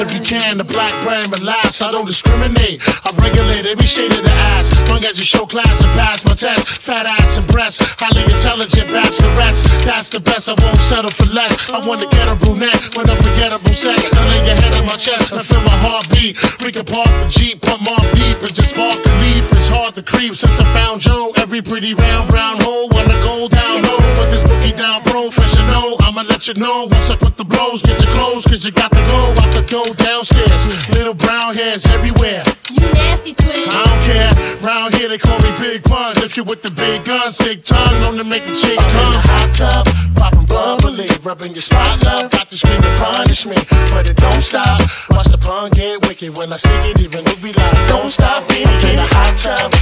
From 0.00 0.08
Puerto 0.08 0.18
Rican 0.18 0.58
to 0.58 0.64
black 0.64 0.92
brand, 1.04 1.30
but 1.30 1.40
last 1.40 1.82
I 1.82 1.90
don't 1.90 2.06
discriminate. 2.06 2.80
I 3.04 3.10
regulate 3.20 3.66
every 3.66 3.86
shade 3.86 4.12
of 4.12 4.22
the 4.22 4.32
ass. 4.56 4.70
Long 4.88 5.04
as 5.04 5.18
you 5.18 5.24
show 5.24 5.44
class 5.44 5.68
and 5.68 5.92
pass 5.98 6.24
my 6.24 6.34
test. 6.34 6.68
Fat 6.68 7.06
ass 7.06 7.36
and 7.36 7.46
breasts, 7.48 7.82
highly 7.98 8.22
intelligent 8.24 8.88
bachelorettes. 8.88 9.64
That's 9.84 10.08
the 10.10 10.20
best, 10.20 10.48
I 10.48 10.54
won't 10.62 10.80
settle 10.80 11.10
for 11.10 11.28
less. 11.32 11.52
I 11.70 11.86
want 11.86 12.00
to 12.00 12.08
get 12.08 12.28
a 12.28 12.34
brunette 12.34 12.96
with 12.96 13.10
unforgettable 13.10 13.76
sex. 13.76 14.10
I 14.14 14.28
lay 14.28 14.46
your 14.46 14.56
head 14.56 14.74
on 14.78 14.86
my 14.86 14.96
chest 14.96 15.32
and 15.32 15.44
feel 15.44 15.60
my 15.62 15.76
heartbeat. 15.84 16.36
We 16.64 16.72
can 16.72 16.84
park 16.84 17.08
the 17.20 17.28
Jeep, 17.28 17.60
pump 17.60 17.90
off 17.90 18.06
deep 18.14 18.40
and 18.40 18.54
just 18.54 18.70
spark 18.70 18.96
the 19.02 19.12
leaf. 19.20 19.44
It's 19.52 19.68
hard 19.68 19.94
to 19.94 20.02
creep 20.02 20.34
since 20.34 20.58
I 20.60 20.64
found 20.76 21.00
Joe. 21.02 21.32
Every 21.36 21.60
pretty 21.60 21.94
round 21.94 22.30
brown 22.30 22.60
hole 22.60 22.88
wanna 22.88 23.18
go 23.20 23.48
down 23.48 23.82
low. 23.82 23.98
But 24.16 24.30
this 24.30 24.42
boogie 24.44 24.76
down 24.76 25.02
professional. 25.02 25.96
I'ma 26.00 26.22
let 26.22 26.48
you 26.48 26.54
know 26.54 26.88
once 26.90 27.10
I 27.10 27.16
put 27.16 27.36
the 27.36 27.44
blows. 27.44 27.82
Get 27.82 28.00
your 28.02 28.12
clothes, 28.16 28.44
cause 28.44 28.64
you 28.64 28.72
got 28.72 28.90
to 28.90 29.02
go 29.12 29.20
out 29.40 29.54
the 29.54 29.62
door 29.70 29.89
downstairs. 29.94 30.88
Little 30.90 31.14
brown 31.14 31.54
hairs 31.54 31.86
everywhere. 31.86 32.42
You 32.70 32.86
nasty 32.92 33.34
twin. 33.34 33.68
I 33.68 33.84
don't 33.84 34.02
care. 34.04 34.30
Round 34.66 34.94
here 34.94 35.08
they 35.08 35.18
call 35.18 35.38
me 35.40 35.50
Big 35.58 35.82
Buns. 35.84 36.22
If 36.22 36.36
you 36.36 36.44
with 36.44 36.62
the 36.62 36.70
big 36.70 37.04
guns, 37.04 37.36
big 37.36 37.64
tongue, 37.64 38.00
known 38.00 38.16
to 38.16 38.24
make 38.24 38.44
the 38.44 38.54
chicks 38.54 38.84
come. 38.94 39.12
The 39.12 39.22
Hot 39.30 39.50
tub, 39.54 39.86
popping 40.16 40.46
bubbly, 40.46 41.08
rubbing 41.22 41.52
your 41.52 41.62
spot 41.62 42.02
love. 42.04 42.30
Got 42.30 42.48
to 42.50 42.56
scream 42.56 42.80
and 42.82 42.98
punish 42.98 43.46
me, 43.46 43.56
but 43.90 44.08
it 44.08 44.16
don't 44.16 44.42
stop. 44.42 44.80
Watch 45.10 45.28
the 45.28 45.38
pun 45.38 45.70
get 45.70 46.06
wicked 46.06 46.36
when 46.36 46.52
I 46.52 46.56
stick 46.56 46.84
it. 46.86 47.00
Even 47.00 47.26
it 47.26 47.42
be 47.42 47.52
like, 47.52 47.88
don't 47.88 48.10
stop 48.12 48.44
in 48.52 48.68
a 48.98 49.06
hot 49.06 49.36
tub, 49.38 49.72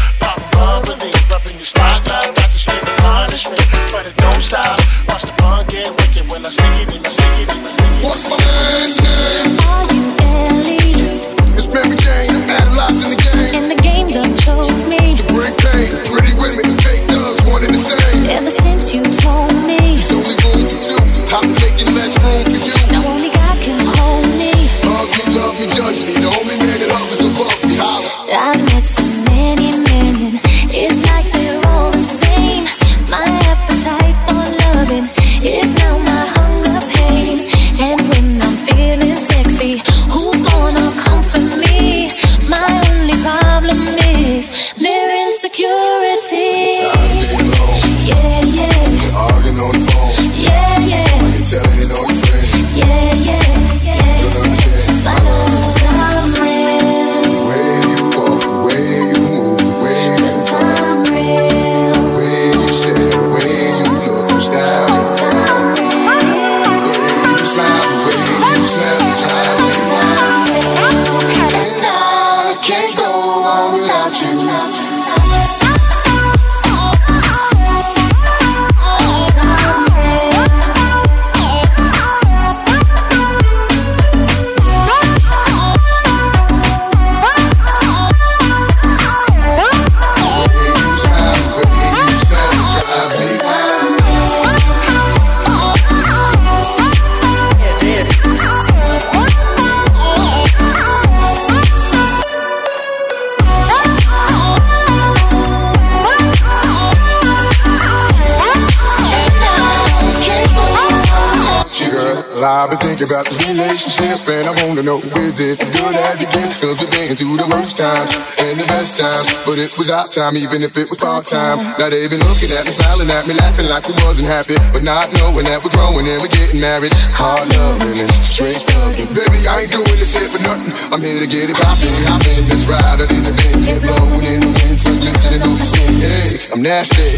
Thinking 112.99 113.14
about 113.14 113.31
this 113.31 113.38
relationship 113.47 114.26
and 114.26 114.50
I 114.50 114.52
wanna 114.67 114.83
know 114.83 114.99
is 115.23 115.38
it 115.38 115.62
as 115.62 115.71
good 115.71 115.95
as 115.95 116.19
it 116.19 116.35
gets? 116.35 116.59
Cause 116.59 116.83
we've 116.83 116.90
been 116.90 117.14
through 117.14 117.38
the 117.38 117.47
worst 117.47 117.78
times 117.78 118.11
and 118.43 118.59
the 118.59 118.67
best 118.67 118.99
times, 118.99 119.31
but 119.47 119.55
it 119.55 119.71
was 119.78 119.87
our 119.87 120.11
time 120.11 120.35
even 120.35 120.67
if 120.67 120.75
it 120.75 120.90
was 120.90 120.99
part 120.99 121.23
time. 121.23 121.62
Now 121.78 121.95
they've 121.95 122.11
been 122.11 122.19
looking 122.26 122.50
at 122.50 122.67
me, 122.67 122.75
smiling 122.75 123.07
at 123.07 123.23
me, 123.31 123.38
laughing 123.38 123.71
like 123.71 123.87
we 123.87 123.95
wasn't 124.02 124.26
happy, 124.26 124.59
but 124.75 124.83
not 124.83 125.14
knowing 125.14 125.47
that 125.47 125.62
we're 125.62 125.71
growing 125.71 126.11
and 126.11 126.19
we're 126.19 126.35
getting 126.35 126.59
married. 126.59 126.90
Hard 127.14 127.47
loving 127.55 128.02
and 128.02 128.11
straight 128.26 128.59
thugging. 128.67 129.07
Baby, 129.14 129.47
I 129.47 129.62
ain't 129.62 129.71
doing 129.71 129.95
this 129.95 130.19
here 130.19 130.26
for 130.26 130.43
nothing. 130.43 130.75
I'm 130.90 130.99
here 130.99 131.23
to 131.23 131.31
get 131.31 131.47
it 131.47 131.55
poppin', 131.55 131.95
hoppin', 132.02 132.50
let's 132.50 132.67
ride 132.67 132.99
it 132.99 133.14
in 133.14 133.23
the 133.23 133.31
wind, 133.31 133.62
tip 133.62 133.78
blowing 133.87 134.26
in 134.26 134.43
the 134.43 134.50
wind, 134.59 134.75
sun 134.75 134.99
glistening 134.99 135.47
over. 135.47 135.62
Hey, 136.02 136.50
I'm 136.50 136.67
nasty, 136.67 137.14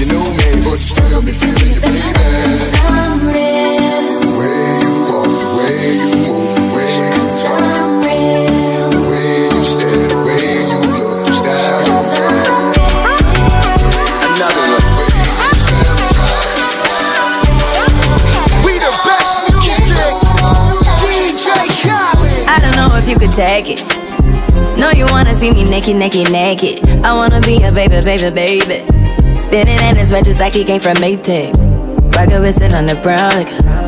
you 0.00 0.08
know 0.08 0.24
me, 0.24 0.64
but 0.64 0.80
you 0.80 0.88
still 0.88 1.20
be 1.20 1.36
feeling 1.36 1.76
you, 1.76 1.84
baby. 1.84 3.07
Take 23.38 23.70
it. 23.70 24.76
No, 24.76 24.90
you 24.90 25.06
wanna 25.06 25.32
see 25.32 25.52
me 25.52 25.62
naked, 25.62 25.94
naked, 25.94 26.32
naked. 26.32 26.88
I 27.04 27.12
wanna 27.14 27.40
be 27.40 27.62
a 27.62 27.70
baby, 27.70 28.00
baby, 28.02 28.30
baby. 28.34 28.78
Spinning 29.36 29.78
in 29.78 29.94
his 29.94 30.10
red 30.10 30.24
just 30.24 30.40
like 30.40 30.54
he 30.54 30.64
came 30.64 30.80
from 30.80 30.96
Maytag. 30.96 31.54
Rocket 32.16 32.40
with 32.40 32.60
it 32.60 32.74
on 32.74 32.86
the 32.86 32.96
brown. 32.96 33.30
Like, 33.30 33.87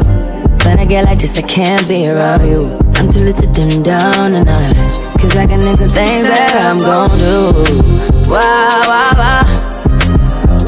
when 0.71 0.79
I 0.79 0.85
get 0.85 1.05
like 1.05 1.19
this, 1.19 1.37
I 1.37 1.43
can't 1.43 1.87
be 1.89 2.07
around 2.07 2.47
you. 2.47 2.79
I'm 2.95 3.11
too 3.11 3.25
little 3.27 3.43
to 3.43 3.47
dim 3.53 3.83
down 3.83 4.35
a 4.35 4.45
notch. 4.45 4.95
Cause 5.21 5.37
I 5.37 5.45
can 5.45 5.67
into 5.67 5.89
things 5.89 6.29
that 6.29 6.55
I'm 6.55 6.79
gon' 6.79 7.11
do. 7.19 8.31
Wow, 8.31 8.83
wow, 8.87 9.13
wow. 9.19 9.43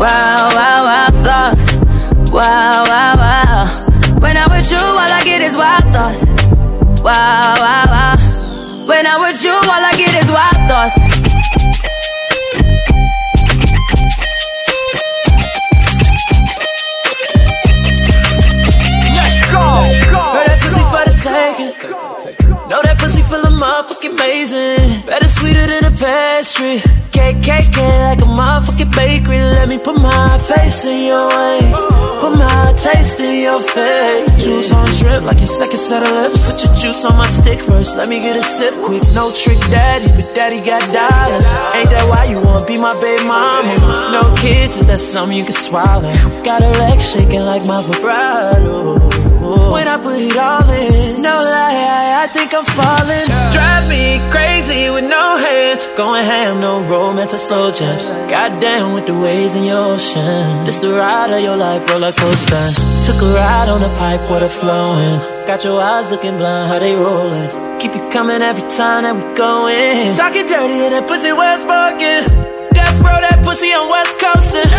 Wow, 0.03 0.51
wow, 0.59 0.79
wow, 0.89 1.09
thoughts. 1.23 1.65
Wow, 2.33 2.83
wow, 2.91 3.15
wow. 3.23 4.19
When 4.19 4.37
I'm 4.37 4.51
with 4.51 4.71
you, 4.73 4.79
all 4.79 5.13
I 5.19 5.23
get 5.23 5.41
is 5.41 5.57
wild 5.57 5.85
thoughts. 5.95 6.25
Wow, 7.05 7.55
wow, 7.63 7.85
wow. 7.95 8.87
When 8.87 9.07
I'm 9.07 9.21
with 9.23 9.45
you, 9.45 9.53
all 9.53 9.83
I 9.91 9.93
get 9.97 10.13
is 10.21 10.29
wild 10.29 10.69
thoughts. 10.69 11.12
Motherfucking 23.63 24.19
amazing. 24.19 25.07
Better 25.07 25.29
sweeter 25.29 25.67
than 25.71 25.87
a 25.87 25.95
pastry. 25.95 26.83
Cake, 27.15 27.39
cake, 27.45 27.71
like 28.03 28.19
a 28.19 28.27
motherfucking 28.35 28.91
bakery. 28.97 29.39
Let 29.39 29.69
me 29.69 29.79
put 29.79 30.01
my 30.01 30.39
face 30.39 30.85
in 30.85 31.07
your 31.07 31.29
ways. 31.31 31.79
Put 32.19 32.35
my 32.35 32.75
taste 32.77 33.21
in 33.21 33.47
your 33.47 33.61
face. 33.63 34.27
Juice 34.43 34.73
on 34.73 34.91
drip 34.99 35.23
like 35.23 35.39
your 35.39 35.47
second 35.47 35.79
set 35.79 36.03
of 36.03 36.11
lips. 36.11 36.51
Put 36.51 36.65
your 36.65 36.75
juice 36.75 37.05
on 37.05 37.17
my 37.17 37.29
stick 37.29 37.61
first. 37.61 37.97
Let 37.97 38.09
me 38.09 38.19
get 38.19 38.37
a 38.37 38.43
sip 38.43 38.75
quick. 38.83 39.03
No 39.15 39.31
trick 39.31 39.61
daddy, 39.71 40.11
but 40.11 40.27
daddy 40.35 40.59
got 40.59 40.83
dollars. 40.91 41.47
Ain't 41.79 41.91
that 41.95 42.05
why 42.11 42.27
you 42.27 42.41
wanna 42.43 42.67
be 42.67 42.81
my 42.81 42.99
baby 43.01 43.23
mama? 43.23 44.11
No 44.11 44.35
kids, 44.35 44.77
is 44.77 44.89
that 44.89 44.99
something 44.99 45.37
you 45.37 45.45
can 45.45 45.53
swallow? 45.53 46.11
Got 46.43 46.63
her 46.63 46.75
legs 46.83 47.13
shaking 47.13 47.47
like 47.47 47.65
my 47.67 47.81
vibrato. 47.87 49.32
When 49.53 49.87
I 49.87 49.97
put 50.01 50.17
it 50.17 50.37
all 50.37 50.65
in, 50.71 51.21
no 51.21 51.29
lie, 51.29 51.77
I, 51.77 52.25
I 52.25 52.27
think 52.33 52.55
I'm 52.55 52.65
falling. 52.65 53.27
Drive 53.53 53.85
me 53.89 54.17
crazy 54.33 54.89
with 54.89 55.05
no 55.05 55.37
hands. 55.37 55.85
Going 55.97 56.25
ham, 56.25 56.61
no 56.61 56.81
romance 56.89 57.35
or 57.35 57.39
slow 57.39 57.71
jumps. 57.71 58.09
Goddamn 58.33 58.95
with 58.95 59.07
the 59.07 59.15
waves 59.15 59.55
in 59.55 59.65
your 59.65 59.93
ocean. 59.93 60.65
This 60.65 60.79
the 60.79 60.89
ride 60.91 61.31
of 61.37 61.43
your 61.43 61.57
life, 61.57 61.85
roller 61.91 62.13
coaster. 62.13 62.65
Took 63.05 63.21
a 63.21 63.29
ride 63.35 63.69
on 63.69 63.81
the 63.81 63.93
pipe, 64.01 64.23
water 64.31 64.49
flowing. 64.49 65.21
Got 65.47 65.65
your 65.65 65.83
eyes 65.83 66.11
looking 66.11 66.39
blind, 66.39 66.73
how 66.73 66.79
they 66.79 66.97
rolling. 66.97 67.51
Keep 67.79 67.95
you 67.95 68.09
coming 68.09 68.41
every 68.41 68.67
time 68.71 69.05
that 69.05 69.13
we 69.13 69.25
going. 69.37 70.15
Talking 70.17 70.47
dirty 70.47 70.81
and 70.87 70.95
that 70.97 71.05
pussy 71.05 71.29
spoken. 71.29 72.25
Death 72.73 72.99
row 73.05 73.21
that 73.21 73.45
pussy 73.45 73.69
on 73.75 73.91
West 73.91 74.17
Coastin'. 74.17 74.71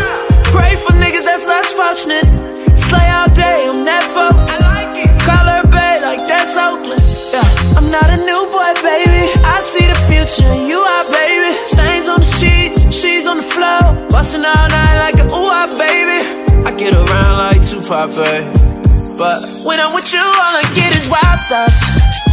Pray 0.49 0.73
for 0.81 0.93
niggas 0.97 1.25
that's 1.29 1.45
less 1.45 1.73
fortunate. 1.73 2.52
Slay 2.75 3.07
all 3.09 3.29
day, 3.33 3.65
I'm 3.69 3.85
that 3.85 4.03
never. 4.03 4.27
I 4.49 4.55
like 4.73 4.93
it. 4.97 5.11
Call 5.21 5.45
her 5.45 5.63
babe 5.63 6.01
like 6.01 6.21
that's 6.27 6.57
Oakland. 6.57 7.01
Yeah, 7.31 7.45
I'm 7.77 7.89
not 7.89 8.09
a 8.09 8.19
new 8.21 8.41
boy, 8.49 8.71
baby. 8.81 9.29
I 9.45 9.61
see 9.61 9.85
the 9.85 9.97
future, 10.09 10.49
you 10.65 10.79
are, 10.81 11.05
baby. 11.09 11.53
Stains 11.65 12.09
on 12.09 12.19
the 12.19 12.29
sheets, 12.29 12.89
she's 12.93 13.25
on 13.27 13.37
the 13.37 13.47
floor. 13.47 13.95
Bustin' 14.09 14.45
all 14.45 14.67
night 14.69 14.97
like 14.97 15.17
a 15.21 15.25
ooh, 15.29 15.49
ah, 15.49 15.69
baby. 15.77 16.19
I 16.65 16.71
get 16.75 16.93
around 16.93 17.37
like 17.37 17.61
Tupac, 17.61 18.13
baby. 18.17 18.45
But 19.17 19.45
when 19.65 19.79
I'm 19.79 19.93
with 19.93 20.11
you, 20.13 20.21
all 20.21 20.55
I 20.57 20.65
get 20.73 20.95
is 20.95 21.07
wild 21.07 21.39
thoughts. 21.49 22.32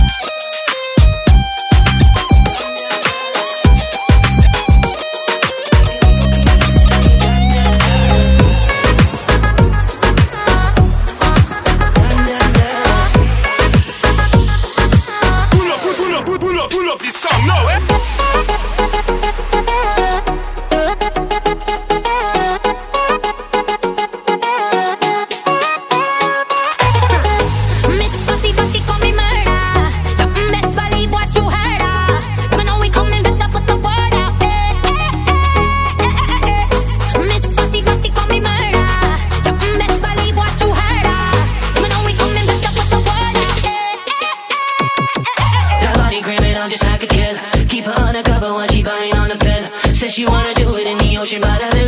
She 50.11 50.27
wanna 50.27 50.53
do 50.55 50.77
it 50.77 50.89
in 50.89 50.99
the 50.99 51.17
ocean 51.19 51.41
by 51.41 51.57
the 51.57 51.80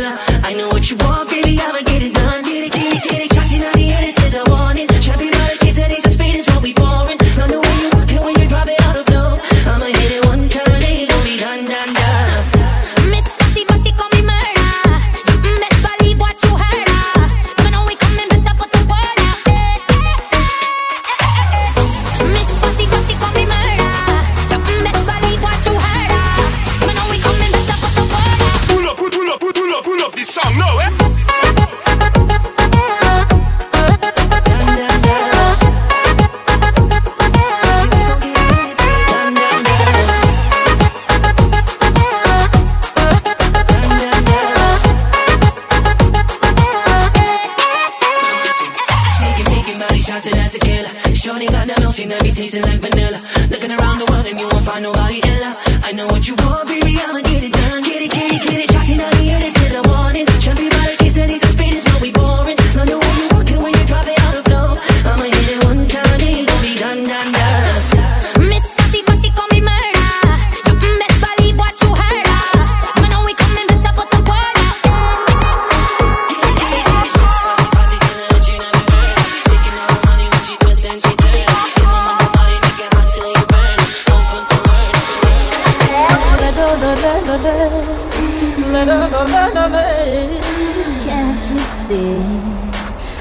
Can't 89.13 89.29
you 91.37 91.59
see? 91.85 92.17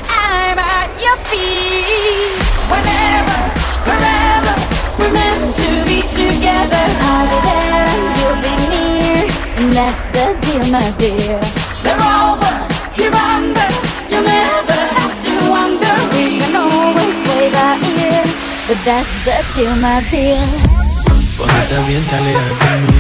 I'm 0.09 0.57
at 0.57 0.89
your 0.97 1.19
feet. 1.29 2.33
Whenever, 2.73 3.37
wherever, 3.85 4.57
we're 4.97 5.13
meant 5.13 5.53
to 5.53 5.69
be 5.85 6.01
together. 6.09 6.81
Be 7.29 7.37
there 7.45 7.93
you'll 8.17 8.41
be 8.41 8.55
near. 8.73 9.21
And 9.61 9.69
that's 9.77 10.09
the 10.17 10.33
deal, 10.41 10.65
my 10.73 10.89
dear. 10.97 11.37
They're 11.85 12.01
over, 12.01 12.55
here 12.97 13.13
under. 13.13 13.69
You'll 14.09 14.25
never 14.25 14.73
have 14.97 15.17
to 15.29 15.33
wonder. 15.53 15.93
We 16.17 16.41
can 16.41 16.57
always 16.57 17.17
play 17.29 17.53
by 17.53 17.77
ear. 18.01 18.25
But 18.67 18.81
that's 18.89 19.13
the 19.29 19.45
deal, 19.55 19.77
my 19.77 20.01
dear. 20.11 20.41
Estás 21.61 21.87
bien 21.87 22.05
te 22.07 22.17
alejas 22.17 22.59
de 22.61 22.81
mí 22.81 22.99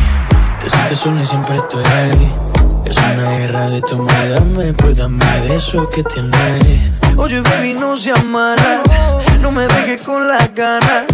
Te 0.58 0.70
sientes 0.70 0.98
sola 0.98 1.22
y 1.22 1.26
siempre 1.26 1.56
estoy 1.56 1.84
ahí 1.84 2.51
Es 2.84 2.96
una 2.96 3.30
guerra 3.38 3.66
de 3.66 3.80
toma 3.82 4.12
y 4.24 4.28
dame 4.28 4.72
Pues 4.74 4.98
dame 4.98 5.24
de 5.46 5.56
eso 5.56 5.88
que 5.88 6.02
tienes 6.04 6.92
Oye, 7.18 7.40
baby, 7.42 7.74
no 7.74 7.96
seas 7.96 8.24
mala. 8.24 8.82
No 9.40 9.52
me 9.52 9.66
dejes 9.66 10.02
con 10.02 10.26
las 10.26 10.52
ganas. 10.54 11.06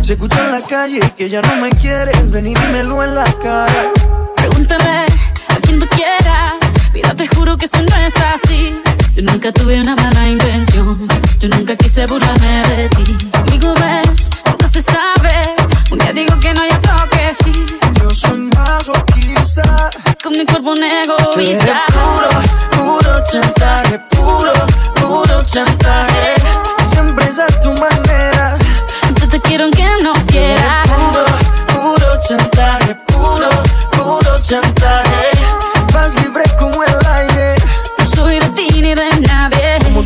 Se 0.00 0.14
escucha 0.14 0.44
en 0.44 0.52
la 0.52 0.60
calle 0.60 1.00
que 1.16 1.28
ya 1.28 1.42
no 1.42 1.56
me 1.56 1.70
quieres. 1.70 2.32
Ven 2.32 2.46
y 2.46 2.54
dímelo 2.54 3.02
en 3.02 3.14
la 3.14 3.24
cara. 3.42 3.90
Pregúntale 4.36 5.06
a 5.48 5.60
quien 5.62 5.78
tú 5.78 5.86
quieras. 5.88 6.54
Mira, 6.94 7.14
te 7.14 7.26
juro 7.28 7.56
que 7.56 7.66
eso 7.66 7.78
no 7.78 7.96
es 7.96 8.14
así. 8.16 8.80
Yo 9.14 9.22
nunca 9.22 9.52
tuve 9.52 9.80
una 9.80 9.96
mala 9.96 10.28
intención. 10.28 11.06
Yo 11.38 11.48
nunca 11.48 11.76
quise 11.76 12.06
burlarme 12.06 12.62
de 12.76 12.88
ti. 12.90 13.18
Amigo, 13.32 13.74
ves, 13.74 14.30
se 14.72 14.82
sabe. 14.82 15.56
Un 15.90 15.98
día 15.98 16.12
digo 16.12 16.38
que 16.38 16.54
no, 16.54 16.64
y 16.64 16.70
otro 16.70 16.94
que 17.10 17.34
sí. 17.34 17.66
Yo 18.00 18.10
soy 18.10 18.40
masoquista. 18.54 19.90
Con 20.22 20.32
mi 20.32 20.44
cuerpo 20.46 20.70
un 20.72 20.84
egoísta. 20.84 21.84
puro, 21.92 22.28
puro 22.76 23.24
chantaje, 23.30 23.98
puro, 24.10 24.52
puro 24.94 25.42
chantaje. 25.44 26.34
Siempre 26.92 27.24
es 27.26 27.38
a 27.38 27.46
tu 27.60 27.72
manera. 27.72 28.56
Yo 29.20 29.28
te 29.28 29.40
quiero 29.40 29.64
aunque 29.64 29.86
no 30.02 30.12
quieras. 30.26 30.88
Puro, 30.88 31.24
puro 31.72 32.20
chantaje, 32.28 32.94
puro, 33.06 33.48
puro 33.92 34.38
chantaje. 34.40 35.30
Vas 35.92 36.14
libre 36.22 36.44
como 36.58 36.82
el 36.84 37.06
aire. 37.06 37.54
No 37.98 38.06
soy 38.06 38.38
de 38.38 38.48
ti 38.50 38.68
ni 38.80 38.94
de 38.94 39.10
nadie. 39.28 39.69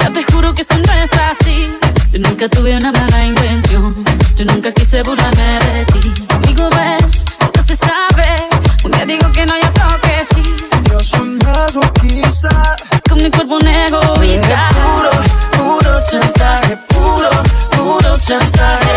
Mira, 0.00 0.12
te 0.12 0.32
juro 0.32 0.54
que 0.54 0.62
eso 0.62 0.74
no 0.74 0.92
es 0.94 1.10
así 1.12 1.76
Yo 2.12 2.18
nunca 2.20 2.48
tuve 2.48 2.76
una 2.76 2.90
mala 2.90 3.26
intención 3.26 3.94
Yo 4.36 4.44
nunca 4.46 4.72
quise 4.72 5.02
burlarme 5.02 5.58
de 5.74 5.84
ti 5.86 6.14
Amigo, 6.30 6.68
ves, 6.70 7.24
nunca 7.40 7.62
se 7.62 7.76
sabe 7.76 8.48
Un 8.84 8.92
día 8.92 9.04
digo 9.06 9.30
que 9.32 9.44
no, 9.44 9.56
y 9.56 9.60
otro 9.60 10.00
que 10.00 10.24
sí 10.24 10.42
Yo 10.90 11.00
soy 11.02 11.38
masoquista. 11.44 12.76
Con 13.08 13.22
mi 13.22 13.30
cuerpo 13.30 13.56
un 13.56 13.66
egoísta 13.66 14.68
Puro, 14.70 15.10
puro 15.56 16.00
chantaje, 16.10 16.76
puro, 16.88 17.30
puro 17.70 18.18
chantaje. 18.18 18.89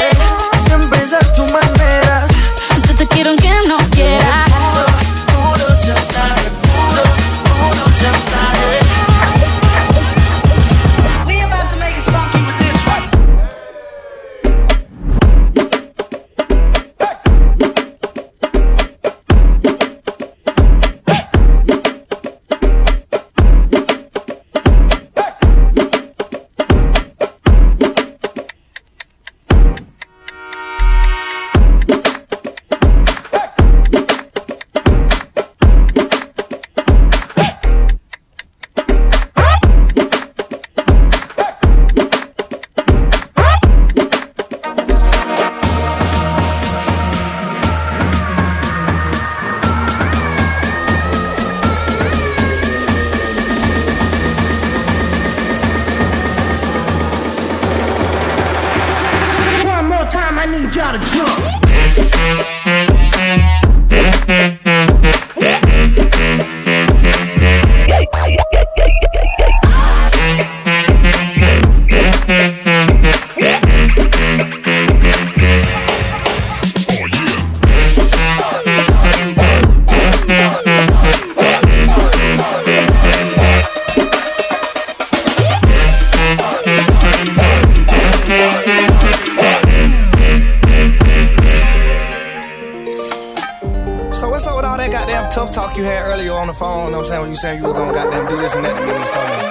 Earlier 96.14 96.34
on 96.34 96.48
the 96.48 96.54
phone? 96.54 96.86
You 96.86 96.92
know 96.92 96.98
what 97.00 97.06
I'm 97.06 97.10
saying 97.10 97.22
when 97.22 97.30
you 97.32 97.36
saying 97.36 97.58
you 97.60 97.66
was 97.66 97.74
gonna 97.74 97.92
goddamn 97.92 98.28
do 98.28 98.38
this 98.38 98.54
and 98.54 98.66
that 98.66 98.78
to 98.78 98.86
me 98.86 98.92
or 98.94 99.06
something. 99.06 99.42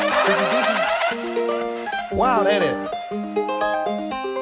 Wow, 2.16 2.44
that 2.44 2.62
it. 2.62 2.76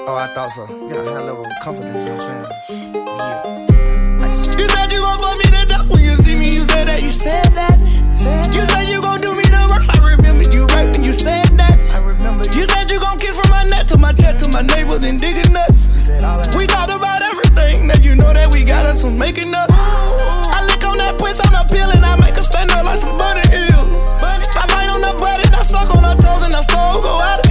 Oh, 0.06 0.16
I 0.20 0.28
thought 0.34 0.50
so. 0.52 0.68
You 0.68 0.88
got 0.90 1.06
a 1.06 1.10
high 1.10 1.22
level 1.24 1.46
of 1.46 1.52
confidence, 1.62 2.04
you 2.04 2.10
know 2.10 2.16
what 2.16 2.28
I'm 2.28 2.28
saying? 2.28 2.92
Yeah. 3.16 4.60
You 4.60 4.68
said 4.68 4.92
you 4.92 5.00
gon' 5.00 5.18
fuck 5.18 5.38
me 5.38 5.44
to 5.48 5.64
death 5.64 5.88
when 5.88 6.04
you 6.04 6.16
see 6.16 6.36
me. 6.36 6.52
You 6.52 6.64
said 6.66 6.88
that. 6.88 7.02
You 7.02 7.10
said 7.10 7.56
that. 7.56 7.80
You 8.52 8.66
said 8.68 8.88
you 8.92 9.00
gon' 9.00 9.20
do 9.20 9.32
me 9.32 9.44
the 9.48 9.64
worst. 9.72 9.88
I 9.96 10.04
remember 10.12 10.44
you 10.52 10.66
right 10.76 10.92
when 10.92 11.04
you 11.04 11.14
said 11.14 11.48
that. 11.56 11.80
I 11.94 12.04
remember. 12.04 12.44
You 12.52 12.66
said 12.66 12.90
you 12.90 13.00
gon' 13.00 13.16
kiss 13.18 13.38
from 13.38 13.48
my 13.48 13.64
neck 13.64 13.86
to 13.88 13.96
my 13.96 14.12
chest 14.12 14.44
to 14.44 14.50
my 14.50 14.60
navel 14.60 15.02
and 15.02 15.18
digging 15.18 15.52
nuts. 15.52 15.88
We 16.52 16.66
talked 16.66 16.92
about 16.92 17.22
everything. 17.32 17.86
Now 17.86 17.96
you 17.96 18.14
know 18.14 18.32
that 18.32 18.52
we 18.52 18.64
got 18.64 18.84
us 18.84 19.00
from 19.00 19.16
making 19.16 19.54
up. 19.54 19.70
I 21.10 21.12
lick 21.12 21.22
on 21.22 21.26
that 21.26 21.26
puss 21.26 21.40
on 21.40 21.54
a 21.54 21.66
pill 21.66 21.90
and 21.90 22.04
I 22.04 22.16
make 22.20 22.36
her 22.36 22.42
stand 22.42 22.70
up 22.70 22.84
like 22.84 22.98
some 22.98 23.16
bunny 23.16 23.42
hills. 23.50 24.06
I 24.22 24.66
bite 24.70 24.88
on 24.88 25.00
the 25.00 25.12
butt 25.18 25.44
and 25.44 25.54
I 25.54 25.62
suck 25.62 25.90
on 25.94 26.04
her 26.04 26.14
toes 26.14 26.46
and 26.46 26.54
her 26.54 26.62
soul 26.62 27.02
go 27.02 27.18
out 27.18 27.49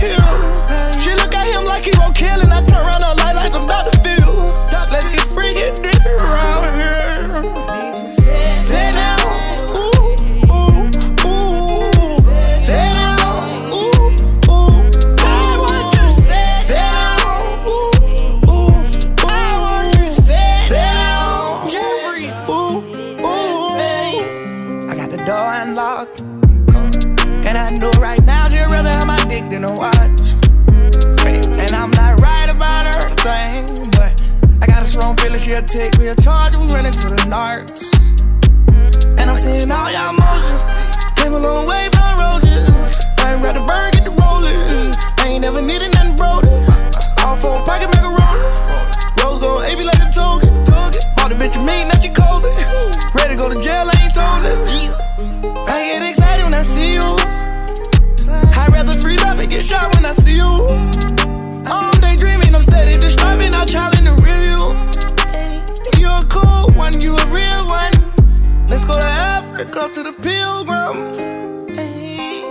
Africa 69.90 70.04
to 70.04 70.12
the 70.12 70.22
pilgrim. 70.22 71.68
Hey. 71.76 72.42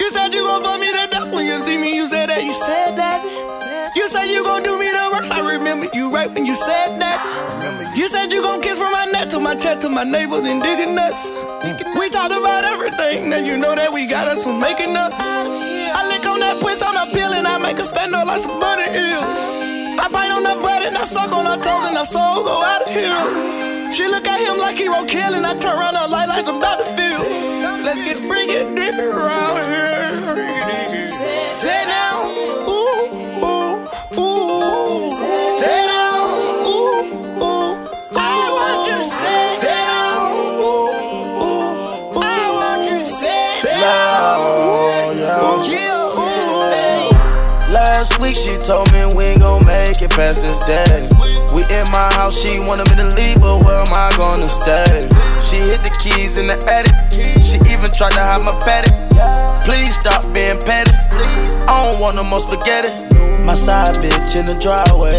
You 0.00 0.10
said 0.10 0.34
you 0.34 0.42
gon' 0.42 0.62
fuck 0.62 0.80
me 0.80 0.86
to 0.88 1.08
death 1.10 1.32
when 1.32 1.46
you 1.46 1.58
see 1.58 1.78
me. 1.78 1.94
You 1.94 2.08
said 2.08 2.28
that, 2.28 2.44
you 2.44 2.52
said 2.52 2.96
that. 2.96 3.92
You 3.94 4.08
said 4.08 4.26
you 4.26 4.42
gon' 4.42 4.62
do 4.62 4.78
me 4.78 4.86
the 4.86 5.10
worst. 5.12 5.32
I 5.32 5.40
remember 5.52 5.86
up 5.86 6.36
and 6.36 6.46
you 6.46 6.54
said 6.54 6.98
that. 7.00 7.94
You 7.96 8.08
said 8.08 8.32
you 8.32 8.42
gon' 8.42 8.60
kiss 8.60 8.78
from 8.78 8.92
my 8.92 9.06
neck 9.06 9.28
to 9.30 9.40
my 9.40 9.54
chest 9.54 9.80
to 9.82 9.88
my 9.88 10.04
neighbors 10.04 10.46
and 10.46 10.62
digging 10.62 10.94
nuts. 10.94 11.30
We 11.98 12.08
talked 12.10 12.32
about 12.32 12.64
everything, 12.64 13.30
now 13.30 13.38
you 13.38 13.56
know 13.56 13.74
that 13.74 13.92
we 13.92 14.06
got 14.06 14.28
us 14.28 14.44
from 14.44 14.60
making 14.60 14.96
up. 14.96 15.12
I 15.14 16.06
lick 16.08 16.26
on 16.26 16.40
that 16.40 16.60
puss 16.60 16.82
on 16.82 16.96
a 16.96 17.06
pill 17.12 17.32
and 17.32 17.46
I 17.46 17.58
make 17.58 17.78
her 17.78 17.84
stand 17.84 18.14
up 18.14 18.26
like 18.26 18.40
some 18.40 18.58
bunny 18.58 18.90
hill. 18.90 19.22
I 20.00 20.08
bite 20.10 20.30
on 20.30 20.44
her 20.44 20.60
butt 20.60 20.82
and 20.82 20.96
I 20.96 21.04
suck 21.04 21.32
on 21.32 21.46
her 21.46 21.56
toes 21.56 21.84
and 21.86 21.96
her 21.96 22.04
soul 22.04 22.44
go 22.44 22.62
out 22.62 22.82
of 22.82 22.92
here. 22.92 23.71
She 23.92 24.08
look 24.08 24.26
at 24.26 24.40
him 24.40 24.56
like 24.58 24.78
he 24.78 24.88
won't 24.88 25.06
kill 25.08 25.34
and 25.34 25.46
I 25.46 25.52
turn 25.58 25.76
around 25.76 25.96
her 25.96 26.08
light 26.08 26.26
like 26.26 26.46
I'm 26.48 26.56
about 26.56 26.78
to 26.78 26.86
feel. 26.96 27.20
Let's 27.84 28.00
get 28.00 28.18
freaky 28.18 28.64
dick 28.74 28.94
around 28.98 29.64
here. 29.66 30.08
Say 31.52 31.84
now, 31.86 32.24
ooh, 32.72 33.44
ooh, 33.44 33.74
ooh. 34.18 35.12
Say 35.60 35.86
now, 35.86 35.91
week 48.22 48.36
she 48.36 48.56
told 48.56 48.86
me 48.92 49.04
we 49.16 49.24
ain't 49.34 49.40
gon' 49.40 49.66
make 49.66 50.00
it 50.00 50.10
past 50.10 50.42
this 50.42 50.60
day. 50.60 51.08
We 51.52 51.62
in 51.66 51.86
my 51.90 52.08
house, 52.14 52.40
she 52.40 52.60
wanted 52.60 52.88
me 52.90 52.96
to 53.02 53.08
leave, 53.16 53.40
but 53.40 53.64
where 53.64 53.74
am 53.74 53.90
I 53.90 54.14
gonna 54.16 54.48
stay? 54.48 55.08
She 55.42 55.56
hit 55.56 55.82
the 55.82 55.90
keys 56.00 56.36
in 56.36 56.46
the 56.46 56.56
attic. 56.70 56.94
She 57.42 57.56
even 57.68 57.90
tried 57.90 58.12
to 58.12 58.22
hide 58.22 58.42
my 58.42 58.56
paddock. 58.62 58.94
Please 59.64 59.94
stop 59.98 60.22
being 60.32 60.58
petty. 60.60 60.92
I 61.66 61.90
don't 61.90 62.00
want 62.00 62.14
no 62.14 62.22
more 62.22 62.38
spaghetti. 62.38 62.94
My 63.42 63.54
side 63.54 63.96
bitch 63.96 64.36
in 64.36 64.46
the 64.46 64.54
driveway. 64.54 65.10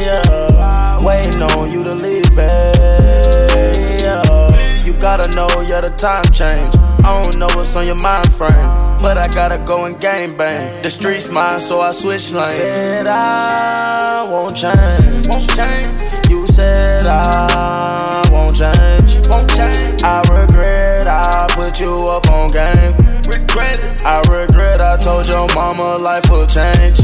Yeah. 0.00 1.04
Waiting 1.04 1.42
on 1.42 1.70
you 1.70 1.84
to 1.84 1.94
leave, 1.94 2.34
babe. 2.34 4.00
Yeah. 4.00 4.82
You 4.82 4.94
gotta 4.94 5.30
know, 5.36 5.48
yeah, 5.60 5.82
the 5.82 5.90
time 5.90 6.24
change. 6.32 6.74
I 7.04 7.22
don't 7.22 7.36
know 7.36 7.48
what's 7.54 7.76
on 7.76 7.84
your 7.86 8.00
mind 8.00 8.32
frame. 8.34 8.89
But 9.02 9.16
I 9.16 9.26
gotta 9.28 9.58
go 9.58 9.86
and 9.86 9.98
game 9.98 10.36
bang. 10.36 10.82
The 10.82 10.90
streets 10.90 11.30
mine, 11.30 11.60
so 11.60 11.80
I 11.80 11.92
switch 11.92 12.32
lanes. 12.32 12.58
You 12.58 12.64
Said 12.64 13.06
I 13.06 14.22
won't 14.30 14.54
change. 14.54 15.26
Won't 15.28 15.48
change. 15.56 16.28
You 16.28 16.46
said 16.46 17.06
I 17.06 18.28
won't 18.30 18.54
change. 18.54 19.26
Won't 19.28 19.48
change. 19.50 20.02
I 20.02 20.20
regret 20.30 21.08
I 21.08 21.46
put 21.50 21.80
you 21.80 21.96
up 21.96 22.28
on 22.28 22.48
game. 22.48 22.92
Regret 23.24 23.80
it. 23.80 24.02
I 24.04 24.20
regret 24.28 24.80
I 24.82 24.98
told 24.98 25.26
your 25.28 25.48
mama 25.54 25.96
life 25.96 26.28
will 26.28 26.46
change. 26.46 27.00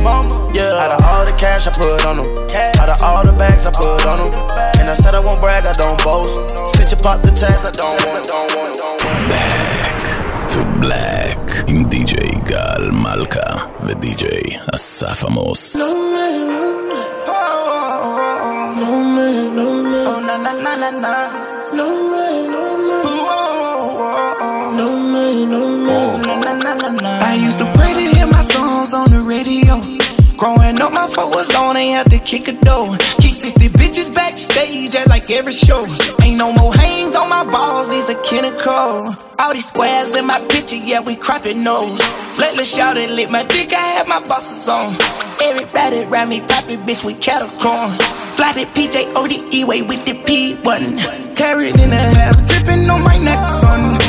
Mama, 0.00 0.50
yeah. 0.54 0.78
Out 0.78 0.92
of 0.92 1.02
all 1.04 1.26
the 1.26 1.32
cash 1.32 1.66
I 1.66 1.72
put 1.72 2.06
on 2.06 2.16
them, 2.18 2.46
out 2.78 2.88
of 2.88 3.02
all 3.02 3.24
the 3.24 3.32
bags 3.32 3.66
I 3.66 3.70
put 3.70 4.06
on 4.06 4.30
them, 4.30 4.48
and 4.78 4.88
I 4.88 4.94
said 4.94 5.14
I 5.14 5.20
won't 5.20 5.40
brag, 5.40 5.66
I 5.66 5.72
don't 5.72 6.02
boast. 6.02 6.38
Since 6.76 6.92
you 6.92 6.96
pop 6.96 7.20
the 7.20 7.30
tags, 7.30 7.64
I 7.64 7.70
don't 7.70 8.02
want, 8.06 8.26
don't 8.26 9.59
na 26.64 26.74
na 26.74 26.88
na. 26.90 27.10
I 27.22 27.34
used 27.34 27.58
to 27.58 27.66
pray 27.76 27.92
to 27.92 28.00
hear 28.14 28.26
my 28.26 28.42
songs 28.42 28.54
on 28.54 28.54
the 28.54 28.54
radio. 28.56 28.69
Growing 30.40 30.80
up, 30.80 30.94
my 30.94 31.06
phone 31.06 31.28
was 31.32 31.54
on, 31.54 31.76
ain't 31.76 31.92
had 31.92 32.10
to 32.10 32.18
kick 32.18 32.48
a 32.48 32.52
door. 32.64 32.96
Keep 33.20 33.34
60 33.34 33.68
bitches 33.76 34.08
backstage 34.14 34.96
at 34.96 35.06
like 35.06 35.30
every 35.30 35.52
show. 35.52 35.84
Ain't 36.22 36.38
no 36.38 36.50
more 36.54 36.72
hangs 36.72 37.14
on 37.14 37.28
my 37.28 37.44
balls, 37.44 37.90
these 37.90 38.08
are 38.08 38.18
clinical. 38.22 39.14
All 39.38 39.52
these 39.52 39.68
squares 39.68 40.16
in 40.16 40.24
my 40.24 40.40
picture, 40.48 40.76
yeah, 40.76 41.00
we 41.00 41.14
cropping 41.14 41.62
nose. 41.62 42.00
Let 42.38 42.56
the 42.56 42.64
shout 42.64 42.96
lit 42.96 43.30
my 43.30 43.44
dick, 43.52 43.74
I 43.74 44.00
had 44.00 44.08
my 44.08 44.20
bosses 44.20 44.66
on. 44.66 44.94
Everybody 45.42 46.06
round 46.06 46.30
me 46.30 46.40
poppin', 46.40 46.80
bitch, 46.86 47.04
with 47.04 47.20
cattle 47.20 47.50
corn. 47.60 47.92
Fly 48.34 48.52
the 48.54 48.64
PJ 48.72 49.12
ODE 49.16 49.68
way 49.68 49.82
with 49.82 50.06
the 50.06 50.14
P 50.24 50.54
button. 50.54 50.96
Carried 51.36 51.74
in 51.78 51.92
a 51.92 52.04
half, 52.16 52.36
dripping 52.48 52.88
on 52.88 53.04
my 53.04 53.18
neck, 53.18 53.44
son. 53.44 53.99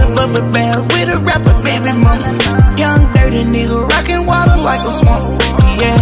A 0.00 0.06
bubble 0.16 0.44
with 0.92 1.08
a 1.14 1.18
rapper, 1.20 1.56
baby 1.62 1.92
mama. 1.96 2.28
Young 2.76 3.02
dirty 3.14 3.44
nigga, 3.44 3.88
rockin' 3.88 4.24
water 4.26 4.56
like 4.62 4.80
a 4.80 4.90
swamp. 4.90 5.40
Yeah, 5.80 5.96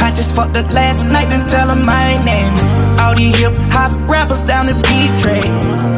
I 0.00 0.12
just 0.16 0.34
fucked 0.34 0.56
up 0.56 0.70
last 0.72 1.06
night 1.06 1.28
and 1.32 1.48
tell 1.48 1.68
her 1.68 1.76
my 1.76 2.08
name. 2.24 2.52
All 3.00 3.14
these 3.14 3.36
hip 3.38 3.52
hop 3.72 3.92
rappers 4.08 4.42
down 4.42 4.66
the 4.66 4.74
beat 4.74 5.12
trade. 5.20 5.50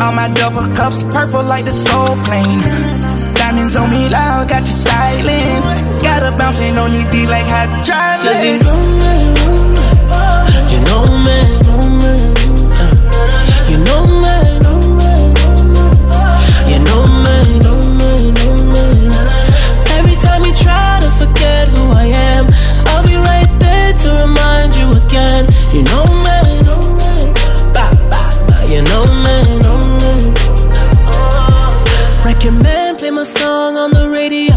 All 0.02 0.12
my 0.12 0.28
double 0.34 0.66
cups 0.74 1.02
purple 1.04 1.42
like 1.42 1.64
the 1.64 1.72
soul 1.72 2.16
plane. 2.26 2.60
Diamonds 3.34 3.76
on 3.76 3.90
me 3.90 4.08
loud, 4.08 4.48
got 4.48 4.62
you 4.62 4.76
silent. 4.90 6.02
Got 6.02 6.22
her 6.22 6.36
bouncing 6.36 6.76
on 6.78 6.92
your 6.92 7.10
D 7.10 7.26
like 7.26 7.46
hydraulics. 7.46 8.26
Cause 8.26 8.42
you 8.44 8.58
know 8.66 8.82
me, 9.00 9.14
oh. 10.10 10.44
you 10.72 10.80
know 10.88 11.04
me, 11.24 11.38
know 11.66 11.82
me, 12.00 12.12
Every 19.96 20.16
time 20.16 20.42
you 20.44 20.54
try 20.54 21.00
to 21.04 21.10
forget 21.20 21.68
who 21.68 21.82
I 21.90 22.06
am, 22.30 22.46
I'll 22.90 23.06
be 23.06 23.16
right 23.16 23.52
there 23.58 23.92
to 24.02 24.08
remind 24.24 24.76
you 24.76 24.88
again. 24.92 25.46
You 25.74 25.82
know 25.84 26.16
you 28.76 28.82
know 28.82 29.06
man, 32.50 32.96
play 32.96 33.10
my 33.10 33.22
song 33.22 33.76
on 33.76 33.90
the 33.90 34.10
radio. 34.10 34.54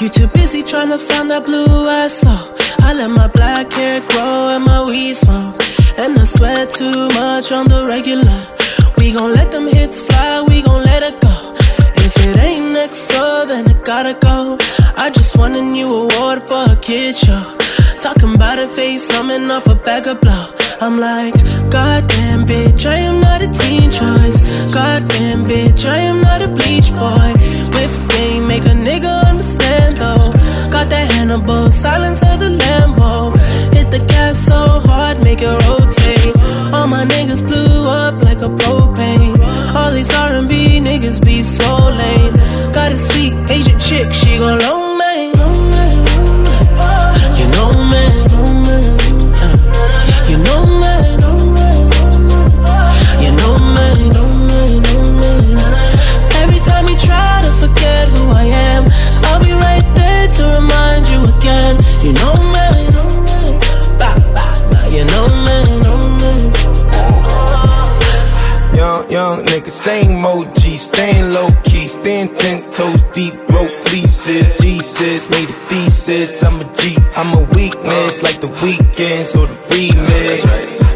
You 0.00 0.08
too 0.08 0.28
busy 0.28 0.62
trying 0.62 0.90
to 0.90 0.98
find 0.98 1.28
that 1.30 1.44
blue 1.44 1.88
I 1.88 2.06
saw. 2.06 2.38
I 2.80 2.94
let 2.94 3.10
my 3.10 3.26
black 3.26 3.72
hair 3.72 4.00
grow 4.08 4.48
and 4.54 4.64
my 4.64 4.84
weed 4.84 5.14
smoke. 5.14 5.60
And 5.98 6.18
I 6.18 6.24
sweat 6.24 6.70
too 6.70 7.08
much 7.08 7.50
on 7.50 7.66
the 7.68 7.84
regular. 7.86 8.40
We 8.98 9.12
gon' 9.12 9.34
let 9.34 9.50
them 9.50 9.66
hits 9.66 10.00
fly, 10.02 10.44
we 10.46 10.62
gon' 10.62 10.84
let 10.84 11.02
it 11.02 11.20
go. 11.20 11.59
It 12.26 12.36
ain't 12.38 12.72
next, 12.72 13.00
so 13.10 13.44
then 13.46 13.68
it 13.70 13.84
gotta 13.84 14.14
go. 14.14 14.58
I 14.96 15.10
just 15.10 15.36
won 15.36 15.54
a 15.54 15.62
new 15.62 15.88
award 16.02 16.42
for 16.48 16.64
a 16.74 16.76
kid 16.76 17.16
show. 17.16 17.56
Talking 17.96 18.34
about 18.34 18.58
a 18.58 18.68
face 18.68 19.08
coming 19.10 19.50
off 19.50 19.66
a 19.66 19.74
bag 19.74 20.06
of 20.06 20.20
blow. 20.20 20.46
I'm 20.80 20.98
like, 20.98 21.34
goddamn 21.70 22.46
bitch, 22.46 22.86
I 22.86 22.96
am 23.08 23.20
not 23.20 23.42
a 23.42 23.50
teen 23.50 23.90
choice. 23.90 24.40
Goddamn 24.72 25.44
bitch, 25.44 25.84
I 25.84 25.98
am 25.98 26.20
not 26.22 26.42
a 26.42 26.48
bleach 26.48 26.90
boy. 26.92 27.32
Whip 27.74 27.92
game, 28.10 28.46
make 28.46 28.64
a 28.64 28.76
nigga 28.88 29.12
understand 29.28 29.98
though. 29.98 30.32
Got 30.70 30.88
that 30.90 31.10
Hannibal, 31.12 31.70
silence 31.70 32.22
of 32.22 32.40
the 32.40 32.50
Lambo. 32.62 33.36
Hit 33.74 33.90
the 33.90 33.98
gas 33.98 34.38
so 34.38 34.80
hard, 34.88 35.22
make 35.22 35.42
it 35.42 35.52
rotate. 35.68 36.36
All 36.72 36.86
my 36.86 37.04
niggas 37.04 37.46
blew 37.46 37.88
up 37.88 38.22
like 38.22 38.40
a 38.40 38.48
propane. 38.48 39.39
All 39.90 39.96
these 39.96 40.14
R&B 40.14 40.78
niggas 40.78 41.20
be 41.24 41.42
so 41.42 41.88
lame. 41.90 42.32
Got 42.70 42.92
a 42.92 42.96
sweet 42.96 43.34
Asian 43.50 43.76
chick, 43.80 44.14
she 44.14 44.38
gon' 44.38 44.60
loan 44.60 44.98
me. 44.98 45.32
You 47.34 47.46
know 47.56 47.72
me, 47.90 48.04
You 50.30 50.38
know 50.46 50.62
me. 50.78 50.94
You 53.18 53.30
know 53.34 53.58
me, 53.74 53.86
know 54.14 54.28
me. 54.46 54.62
Every 56.38 56.60
time 56.60 56.86
you 56.86 56.96
try 56.96 57.42
to 57.42 57.50
forget 57.58 58.06
who 58.10 58.30
I 58.30 58.44
am, 58.44 58.84
I'll 59.24 59.42
be 59.42 59.50
right 59.50 59.86
there 59.96 60.28
to 60.36 60.42
remind 60.60 61.08
you 61.08 61.20
again. 61.34 61.74
You 62.04 62.12
know 62.12 62.34
me, 62.44 62.49
nigga, 69.70 69.72
same 69.72 70.24
OG, 70.24 70.56
staying 70.78 71.32
low 71.32 71.48
key, 71.64 71.88
staying 71.88 72.34
ten 72.36 72.70
toes 72.70 73.02
deep, 73.12 73.34
broke 73.48 73.70
fleeces. 73.86 74.58
Jesus 74.60 75.28
made 75.30 75.48
a 75.48 75.52
thesis. 75.68 76.42
I'm 76.42 76.60
a 76.60 76.64
G, 76.74 76.96
I'm 77.16 77.34
a 77.34 77.42
weakness, 77.54 78.22
like 78.22 78.40
the 78.40 78.48
weekends 78.62 79.34
or 79.34 79.46
the 79.46 79.54
remix. 79.70 80.89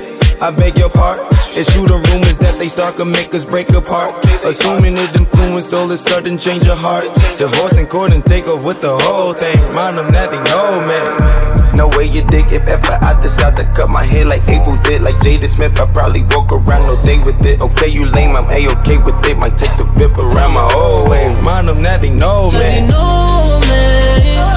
I 0.45 0.51
beg 0.51 0.77
your 0.77 0.91
pardon. 0.91 1.25
It's 1.57 1.73
true 1.73 1.89
the 1.89 1.97
rumors 1.97 2.37
that 2.37 2.61
they 2.61 2.69
start 2.69 2.97
can 3.01 3.09
make 3.11 3.33
us 3.33 3.47
break 3.47 3.73
apart. 3.73 4.13
Assuming 4.45 4.93
it 4.93 5.09
influence 5.17 5.73
all 5.73 5.89
of 5.89 5.93
a 5.93 5.97
sudden 5.97 6.37
change 6.37 6.65
your 6.69 6.77
heart. 6.77 7.09
Divorce 7.41 7.81
in 7.81 7.87
court 7.87 8.13
and 8.13 8.21
take 8.27 8.45
off 8.45 8.61
with 8.61 8.83
the 8.83 8.93
whole 8.93 9.33
thing. 9.33 9.57
Mind 9.73 9.97
them 9.97 10.13
that 10.13 10.29
they 10.29 10.43
know, 10.45 10.85
man. 10.85 11.73
No 11.73 11.89
way 11.97 12.13
you 12.13 12.21
dig 12.29 12.45
if 12.53 12.61
ever 12.69 12.93
I 13.01 13.17
decide 13.25 13.57
to 13.57 13.65
cut 13.73 13.89
my 13.89 14.05
hair 14.05 14.27
like 14.27 14.45
Abel 14.45 14.77
did. 14.85 15.01
Like 15.01 15.17
Jada 15.25 15.49
Smith, 15.49 15.81
I 15.81 15.89
probably 15.89 16.29
walk 16.29 16.53
around 16.53 16.93
all 16.93 17.01
day 17.01 17.17
with 17.25 17.41
it. 17.41 17.63
Okay, 17.65 17.89
you 17.89 18.05
lame, 18.05 18.37
I'm 18.37 18.45
A-okay 18.45 18.99
with 19.01 19.17
it. 19.25 19.39
Might 19.41 19.57
take 19.57 19.73
the 19.81 19.89
whip 19.97 20.13
around 20.21 20.53
my 20.53 20.69
whole 20.77 21.09
way. 21.09 21.25
Mind 21.41 21.73
them 21.73 21.81
that 21.89 22.03
they 22.03 22.13
know, 22.13 22.53
man. 22.53 22.85
know 22.93 23.65
me, 23.65 24.29
you 24.29 24.37
know 24.37 24.49
me, 24.53 24.54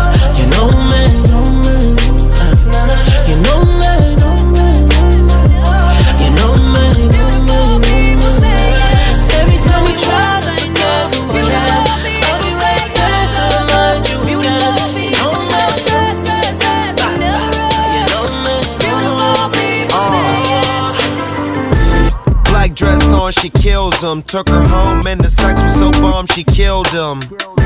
Took 23.97 24.49
her 24.49 24.61
home 24.61 25.07
and 25.07 25.19
the 25.19 25.27
sex 25.27 25.59
was 25.63 25.73
so 25.73 25.89
bomb 25.99 26.27
she 26.27 26.43
killed 26.43 26.87
him. 26.89 27.56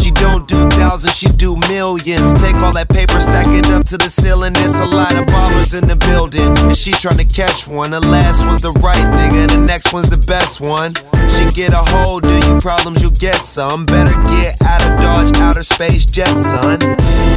She 0.00 0.10
don't 0.10 0.46
do 0.48 0.68
thousands, 0.70 1.14
she 1.16 1.28
do 1.28 1.56
millions. 1.68 2.34
Take 2.34 2.56
all 2.56 2.72
that 2.72 2.88
paper, 2.88 3.20
stack 3.20 3.48
it 3.48 3.66
up 3.68 3.84
to 3.86 3.96
the 3.98 4.08
ceiling. 4.08 4.52
There's 4.52 4.78
a 4.78 4.86
lot 4.86 5.14
of 5.14 5.26
ballers 5.26 5.80
in 5.80 5.88
the 5.88 5.96
building. 6.10 6.56
And 6.58 6.76
she 6.76 6.92
tryna 6.92 7.28
catch 7.32 7.68
one. 7.68 7.90
The 7.92 8.00
last 8.00 8.44
one's 8.46 8.60
the 8.60 8.72
right 8.82 9.06
nigga, 9.18 9.48
the 9.48 9.58
next 9.58 9.92
one's 9.92 10.08
the 10.08 10.22
best 10.26 10.60
one. 10.60 10.94
She 11.30 11.44
get 11.52 11.72
a 11.72 11.84
hold 11.94 12.26
of 12.26 12.44
you 12.44 12.58
problems, 12.60 13.02
you 13.02 13.10
get 13.18 13.36
some. 13.36 13.86
Better 13.86 14.14
get 14.28 14.60
out 14.62 14.82
of 14.84 15.00
Dodge, 15.00 15.36
outer 15.38 15.62
space 15.62 16.04
jet, 16.04 16.34
son. 16.38 16.78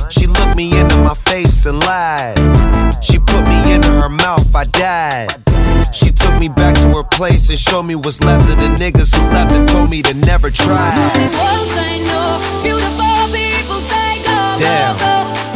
She 0.10 0.28
looked 0.28 0.56
me 0.56 0.78
into 0.78 0.98
my 0.98 1.16
face 1.30 1.66
and 1.66 1.80
lied. 1.80 2.38
She 3.04 3.20
put 3.20 3.44
me 3.46 3.74
into 3.74 3.90
her 4.02 4.10
mouth, 4.10 4.54
I 4.56 4.66
died. 4.66 5.30
She 5.94 6.10
took 6.12 6.38
me 6.40 6.50
back 6.50 6.76
to 6.76 6.90
her 6.98 7.04
place 7.04 7.50
and 7.50 7.58
showed 7.58 7.84
me 7.84 7.96
what's 7.96 8.22
left 8.24 8.50
of 8.50 8.58
the 8.58 8.70
niggas 8.82 9.16
who 9.16 9.24
left 9.32 9.54
and 9.54 9.68
told 9.68 9.90
me 9.90 10.02
to 10.02 10.14
never 10.26 10.50
try. 10.50 10.92
Say 11.14 12.04
no, 12.06 12.25
beautiful 12.64 13.18
people 13.32 13.80
say 13.92 14.22
go, 14.24 14.38
go, 14.60 14.96
go. 15.00 15.55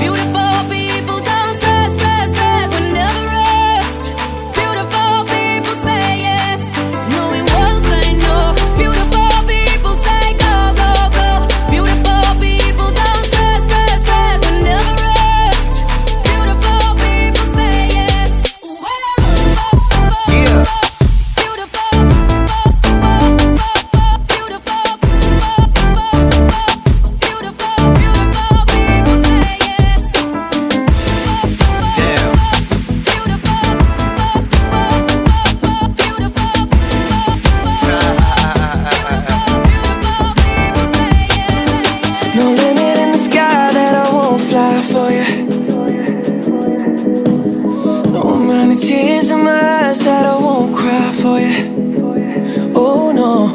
Tears 48.80 49.30
in 49.30 49.44
my 49.44 49.88
eyes 49.88 50.00
that 50.06 50.26
I 50.26 50.38
won't 50.38 50.76
cry 50.76 51.12
for 51.12 51.40
you. 51.40 52.72
Oh 52.74 53.12
no, 53.12 53.52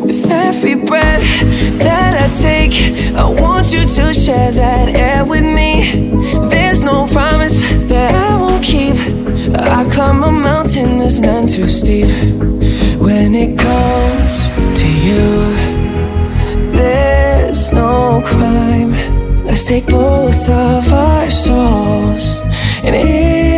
with 0.00 0.30
every 0.30 0.76
breath 0.76 1.26
that 1.78 2.12
I 2.24 2.28
take, 2.48 2.74
I 3.14 3.24
want 3.42 3.72
you 3.72 3.80
to 3.80 4.14
share 4.14 4.52
that 4.52 4.96
air 4.96 5.24
with 5.24 5.44
me. 5.44 6.12
There's 6.48 6.82
no 6.82 7.06
promise 7.08 7.58
that 7.88 8.14
I 8.14 8.36
won't 8.40 8.62
keep. 8.62 8.94
I 9.58 9.84
climb 9.90 10.22
a 10.22 10.30
mountain 10.30 10.98
that's 10.98 11.18
none 11.18 11.46
too 11.46 11.66
steep. 11.66 12.08
When 13.00 13.34
it 13.34 13.58
comes 13.58 14.34
to 14.80 14.88
you. 15.08 15.70
There's 16.70 17.72
no 17.72 18.22
crime. 18.24 18.92
Let's 19.44 19.64
take 19.64 19.86
both 19.86 20.48
of 20.48 20.92
our 20.92 21.28
souls 21.28 22.36
and 22.84 22.94
intertwine. 22.94 23.49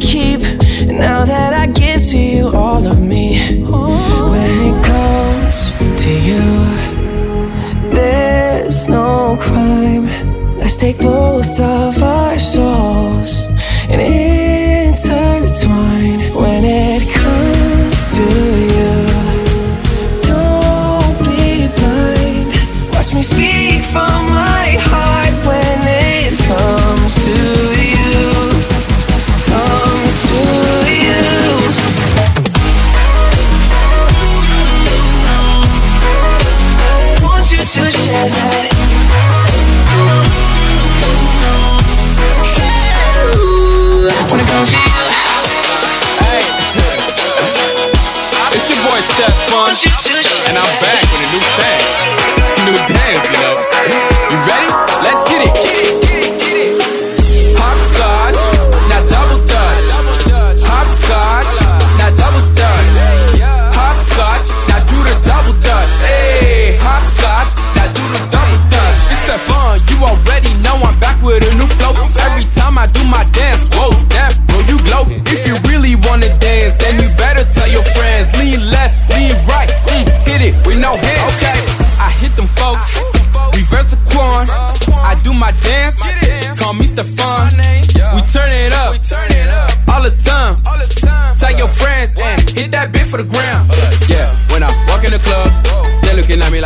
To 0.00 0.06
keep. 0.06 0.33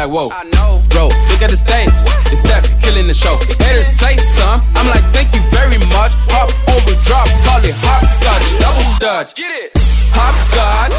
Looking 0.08 0.32
at 0.32 0.46
me 0.46 0.52
like, 0.52 0.58
whoa. 0.58 0.80
Bro, 0.88 1.08
look 1.28 1.42
at 1.42 1.50
the 1.50 1.56
stage, 1.56 1.92
it's 2.32 2.40
Steph 2.40 2.64
killing 2.82 3.06
the 3.06 3.14
show. 3.14 3.36
Haters 3.60 3.86
say 3.86 4.16
some, 4.16 4.62
I'm 4.74 4.86
like, 4.88 5.04
thank 5.12 5.34
you 5.34 5.40
very 5.52 5.78
much. 5.92 6.12
Hop 6.32 6.48
over, 6.72 6.94
drop, 7.04 7.28
call 7.44 7.62
it 7.64 7.74
hopscotch, 7.76 8.46
double 8.60 8.88
dutch. 8.98 9.34
Get 9.34 9.52
it. 9.52 9.70
Hopscotch, 10.12 10.96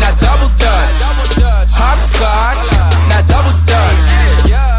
now 0.00 0.14
double 0.22 0.50
dutch. 0.58 0.96
Hopscotch, 1.74 2.62
now 3.10 3.22
double 3.26 3.56
dutch. 3.66 4.06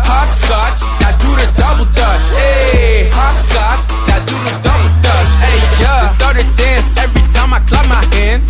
Hopscotch, 0.07 0.79
now 1.01 1.13
do 1.19 1.29
the 1.35 1.47
double 1.59 1.87
dutch. 1.93 2.25
Hey, 2.33 3.09
hopscotch, 3.11 3.83
now 4.07 4.19
do 4.25 4.35
the 4.47 4.53
double 4.63 4.91
dutch. 5.03 5.31
Hey, 5.43 5.59
yeah. 5.83 6.07
They 6.07 6.15
start 6.15 6.35
to 6.39 6.45
dance 6.55 6.87
every 6.97 7.23
time 7.35 7.53
I 7.53 7.59
clap 7.67 7.85
my 7.87 8.03
hands. 8.15 8.47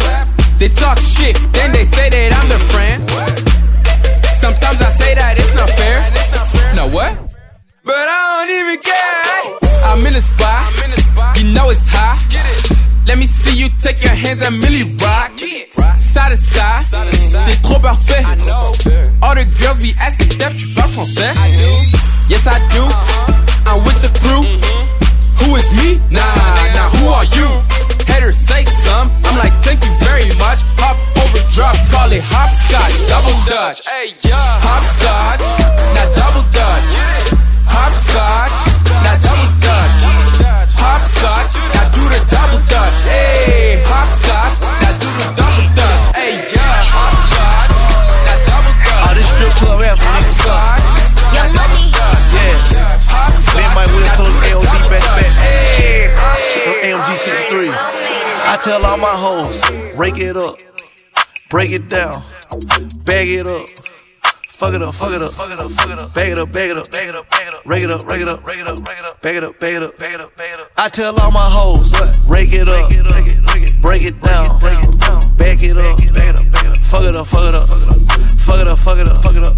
They 0.59 0.69
talk 0.69 0.97
shit, 0.97 1.35
I'm 10.13 10.19
in 10.85 10.91
the 10.91 11.01
spot, 11.01 11.41
you 11.41 11.51
know 11.53 11.71
it's 11.71 11.87
hot. 11.89 12.21
Let 13.07 13.17
me 13.17 13.25
see 13.25 13.57
you 13.57 13.69
take 13.81 13.97
your 14.03 14.13
hands 14.13 14.45
and 14.45 14.63
really 14.63 14.93
rock. 15.01 15.33
Side 15.97 16.29
to 16.29 16.37
side, 16.37 16.85
t'es 17.47 17.57
trop 17.63 17.81
parfait. 17.81 18.21
All 19.23 19.33
the 19.33 19.45
girls 19.57 19.79
be 19.81 19.95
asking 19.99 20.29
Steph, 20.29 20.55
tu 20.55 20.67
parles 20.75 20.93
français? 20.93 21.33
Yes, 22.29 22.45
I 22.45 22.61
do. 22.69 22.85
I'm 23.65 23.81
with 23.85 24.05
the 24.05 24.13
crew. 24.21 24.45
Who 25.41 25.55
is 25.55 25.71
me? 25.73 25.97
Nah, 26.11 26.21
nah, 26.77 26.93
who 27.01 27.09
are 27.09 27.25
you? 27.33 27.49
Haters 28.05 28.37
say 28.37 28.65
some. 28.85 29.09
I'm 29.25 29.37
like, 29.41 29.53
thank 29.65 29.83
you 29.83 29.93
very 29.97 30.29
much. 30.37 30.61
Hop 30.77 30.93
over, 31.25 31.41
drop, 31.49 31.75
call 31.89 32.11
it 32.13 32.21
hopscotch, 32.21 33.01
double 33.09 33.33
dutch. 33.49 33.81
Hey, 33.89 34.13
yeah. 34.21 34.52
Tell 58.63 58.85
all 58.85 58.97
my 58.97 59.07
hoes, 59.07 59.59
rake 59.93 60.17
it 60.17 60.37
up, 60.37 60.55
break 61.49 61.71
it 61.71 61.89
down, 61.89 62.23
bag 63.03 63.27
it 63.27 63.45
up. 63.45 63.67
Fuck 64.51 64.75
it 64.75 64.81
up, 64.81 64.95
fuck 64.95 65.11
it 65.11 65.21
up, 65.21 65.33
fuck 65.33 65.51
it 65.51 65.59
up, 65.59 65.71
fuck 65.71 65.89
it 65.89 65.99
up, 65.99 66.13
bag 66.13 66.31
it 66.31 66.39
up, 66.39 66.49
bag 66.53 66.69
it 66.69 66.77
up, 66.77 66.89
bag 66.89 67.09
it 67.09 67.15
up, 67.15 67.29
bag 67.29 67.47
it 67.47 67.53
up, 67.53 67.65
rake 67.65 67.83
it 67.83 67.91
up, 67.91 68.07
rake 68.07 68.21
it 68.21 68.29
up, 68.29 68.45
rake 68.47 68.59
it 68.59 68.67
up, 68.67 68.87
rake 68.87 68.99
it 68.99 69.03
up, 69.03 69.21
bag 69.21 69.35
it 69.35 69.43
up, 69.43 69.59
bag 69.59 69.73
it 69.73 69.83
up, 69.83 69.97
bag 69.97 70.13
it 70.13 70.21
up, 70.21 70.37
bag 70.37 70.49
it 70.53 70.59
up. 70.61 70.71
I 70.77 70.87
tell 70.87 71.19
all 71.19 71.31
my 71.31 71.49
hoes, 71.49 71.91
rake 72.25 72.53
it 72.53 72.69
up, 72.69 72.89
break 73.81 74.03
it 74.03 74.21
down, 74.21 74.61
bag 74.61 74.77
it 74.79 74.95
up, 75.03 75.35
bag 75.37 75.63
it 75.65 75.75
up, 75.75 76.85
fuck 76.85 77.03
it 77.03 77.15
up, 77.17 77.27
fuck 77.27 77.49
it 77.49 77.55
up, 77.55 77.67
fuck 77.67 78.61
it 78.61 78.67
up, 78.69 78.79
fuck 78.79 78.97
it 78.99 79.07
up, 79.09 79.17
fuck 79.17 79.35
it 79.35 79.43
up, 79.43 79.57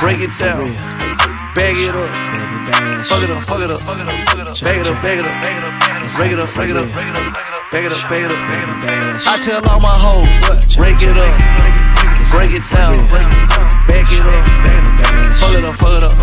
break 0.00 0.20
it 0.20 0.32
down, 0.38 0.62
bag 1.54 1.76
it 1.76 1.94
up. 1.94 2.10
Fuck 3.06 3.22
it 3.22 3.30
up, 3.30 3.42
fuck 3.44 3.60
it 3.60 3.70
up, 3.70 3.80
fuck 3.80 3.98
it 3.98 4.08
up, 4.08 4.14
fuck 4.28 4.38
it 4.38 4.48
up. 4.48 4.60
Bag 4.60 4.80
it 4.80 4.88
up, 4.88 5.02
bag 5.02 5.18
it 5.18 5.26
up, 5.26 5.32
bag 5.38 5.58
it 5.58 5.64
up, 5.64 5.78
bag 5.78 6.02
it 6.02 6.06
up. 6.06 6.18
Rake 6.18 6.32
it 6.32 6.40
up, 6.40 6.56
rake 6.56 6.70
it 6.70 6.76
up, 6.76 6.86
rake 6.90 7.06
it 7.06 7.16
up, 7.16 7.32
bag 7.70 7.84
it 7.84 7.92
up, 7.92 8.08
bag 8.10 8.24
it 8.24 8.30
up, 8.30 8.40
bag 8.46 8.62
it 8.62 8.70
up, 8.70 8.82
bag 8.82 8.98
it 8.98 9.16
up. 9.16 9.26
I 9.26 9.38
tell 9.42 9.62
all 9.70 9.80
my 9.80 9.94
hoes, 9.94 10.26
rake 10.76 11.02
it 11.02 11.16
up, 11.16 11.34
break 12.30 12.50
it 12.50 12.64
down, 12.72 13.06
back 13.86 14.10
it 14.10 14.26
up, 14.26 14.42
fuck 15.38 15.54
it 15.54 15.64
up, 15.64 15.74
fuck 15.76 15.96
it 15.96 16.02
up, 16.02 16.14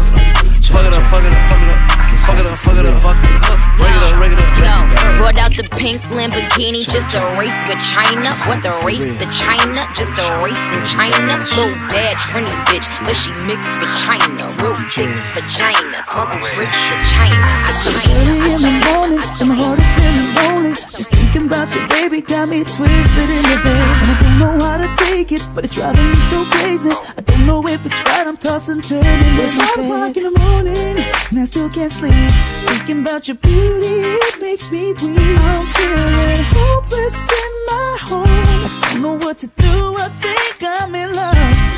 fuck 0.64 0.86
it 0.86 0.94
up, 0.94 1.04
fuck 1.08 1.24
it 1.24 1.34
up, 1.34 1.44
fuck 1.48 1.64
it 1.64 1.72
up, 1.72 2.13
fuck 2.22 2.40
it 2.40 2.46
up, 2.46 2.58
fuck 2.60 2.78
it 2.78 2.86
up, 2.86 3.02
fuck 3.02 3.18
it 3.18 3.44
up, 3.50 3.60
break 3.78 3.90
it 3.90 4.04
up, 4.04 4.16
break 4.18 4.32
it 4.34 4.40
up. 4.40 4.50
Yo, 4.62 4.76
brought 5.18 5.40
out 5.40 5.54
the 5.56 5.66
pink 5.78 6.02
Lamborghini 6.14 6.86
just 6.86 7.10
to 7.12 7.20
race 7.38 7.56
with 7.68 7.82
China. 7.82 8.36
What 8.46 8.62
the 8.62 8.74
race 8.86 9.04
to 9.04 9.28
China? 9.34 9.82
Just 9.96 10.14
a 10.20 10.28
race 10.44 10.66
in 10.74 10.82
China. 10.86 11.40
Little 11.56 11.74
bad 11.90 12.18
Trini 12.28 12.54
bitch, 12.68 12.88
but 13.06 13.16
she 13.16 13.32
mixed 13.48 13.74
with 13.80 13.94
China. 13.98 14.44
Real 14.62 14.76
thick 14.92 15.12
vagina, 15.34 15.98
smoking 16.12 16.44
bricks 16.60 16.82
to 16.92 16.98
China. 17.10 17.40
I 17.40 17.72
It's 17.88 18.08
early 18.10 18.38
in 18.52 18.62
the 18.62 18.74
morning 18.92 19.22
and 19.40 19.50
my 19.50 19.56
heart 19.56 19.80
is 19.80 19.92
feeling 19.96 20.30
lonely. 20.44 20.74
Just 20.98 21.10
thinking 21.12 21.48
about 21.48 21.74
your 21.74 21.88
baby 21.88 22.22
got 22.22 22.50
me 22.50 22.64
twisted 22.64 23.30
in 23.30 23.44
the 23.48 23.58
bed. 23.64 23.80
And 24.04 24.10
I 24.12 24.18
don't 24.20 24.38
know 24.40 24.66
how 24.66 24.78
to 24.78 24.90
take 25.08 25.32
it, 25.32 25.48
but 25.56 25.64
it's 25.64 25.76
driving 25.76 26.08
me 26.08 26.20
so 26.30 26.44
crazy. 26.52 26.92
I 27.18 27.22
don't 27.22 27.46
know 27.46 27.66
if 27.68 27.86
it's 27.86 28.02
right, 28.04 28.28
I'm 28.28 28.38
tossing, 28.38 28.82
turning 28.82 29.08
in 29.08 29.52
my 29.58 29.72
bed. 29.76 29.86
o'clock 29.86 30.18
in 30.18 30.24
the 30.24 30.40
morning 30.40 30.98
and 31.34 31.40
I 31.40 31.46
still 31.46 31.70
can't 31.70 31.92
sleep. 31.92 32.03
Thinking 32.10 33.02
about 33.02 33.28
your 33.28 33.38
beauty, 33.38 34.02
it 34.28 34.42
makes 34.42 34.72
me 34.72 34.94
weak. 34.94 35.20
I'm 35.20 35.66
feeling 35.76 36.44
hopeless 36.52 37.32
in 37.32 37.52
my 37.68 37.98
home. 38.02 38.26
I 38.28 38.90
don't 38.92 39.02
know 39.02 39.16
what 39.26 39.38
to 39.40 39.48
do, 39.48 39.96
I 39.98 40.10
think 40.10 40.64
I'm 40.64 40.94
in 40.96 41.14
love, 41.14 41.36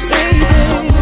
baby. 0.09 0.94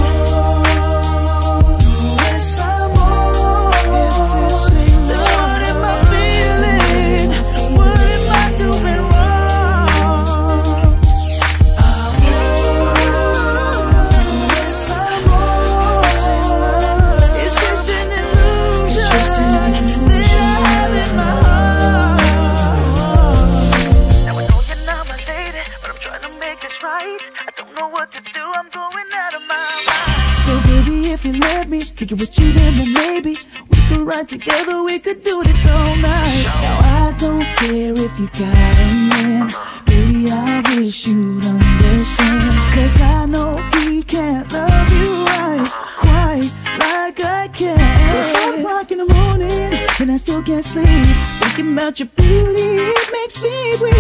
If 31.14 31.24
you 31.24 31.34
let 31.34 31.70
me 31.70 31.78
it 31.78 32.12
with 32.12 32.40
you, 32.40 32.52
then 32.52 32.74
well, 32.78 33.06
maybe 33.06 33.36
we 33.70 33.78
could 33.88 34.02
ride 34.02 34.28
together. 34.28 34.84
We 34.84 34.98
could 34.98 35.24
do 35.24 35.44
this 35.44 35.68
all 35.68 35.96
night. 35.98 36.44
Now 36.44 36.80
I 36.82 37.16
don't 37.20 37.46
care 37.62 37.94
if 37.94 38.20
you 38.20 38.28
got 38.34 38.74
a 38.82 38.90
man, 39.12 39.48
baby. 39.86 40.32
I 40.32 40.64
wish 40.76 41.06
you'd 41.08 41.46
understand, 41.46 42.58
cause 42.74 43.00
I 43.00 43.26
know 43.28 43.54
he 43.78 44.02
can't 44.02 44.52
love 44.52 44.90
you 45.00 45.26
right, 45.26 45.70
quite 45.98 46.52
like 46.80 47.24
I 47.24 47.48
can. 47.50 47.78
It's 48.18 48.46
one 48.46 48.60
o'clock 48.60 48.92
in 48.92 48.98
the 48.98 49.14
morning 49.14 49.70
and 50.00 50.12
I 50.12 50.18
still 50.18 50.42
can't 50.42 50.66
sleep. 50.66 51.06
Thinking 51.42 51.74
about 51.74 52.00
your 52.00 52.10
beauty, 52.16 52.90
it 52.92 53.10
makes 53.12 53.42
me 53.44 53.76
weak. 53.84 53.93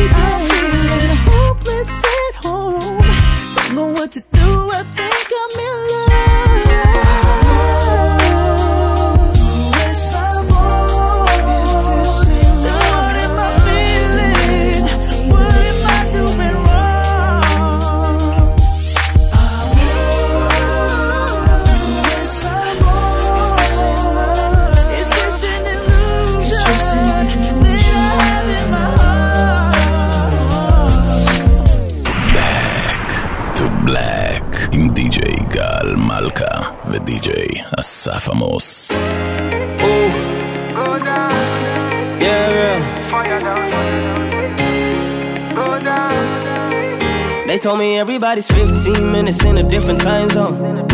They 47.53 47.59
told 47.59 47.77
me 47.77 47.99
everybody's 47.99 48.47
15 48.47 49.11
minutes 49.11 49.43
in 49.45 49.59
a 49.59 49.63
different 49.69 50.01
time 50.01 50.27
zone. 50.31 50.89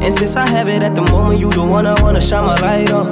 And 0.00 0.12
since 0.12 0.34
I 0.34 0.44
have 0.44 0.66
it 0.66 0.82
at 0.82 0.96
the 0.96 1.02
moment, 1.02 1.38
you 1.38 1.52
the 1.52 1.64
one 1.64 1.86
I 1.86 1.94
wanna 2.02 2.20
shine 2.20 2.44
my 2.46 2.60
light 2.60 2.90
on. 2.90 3.06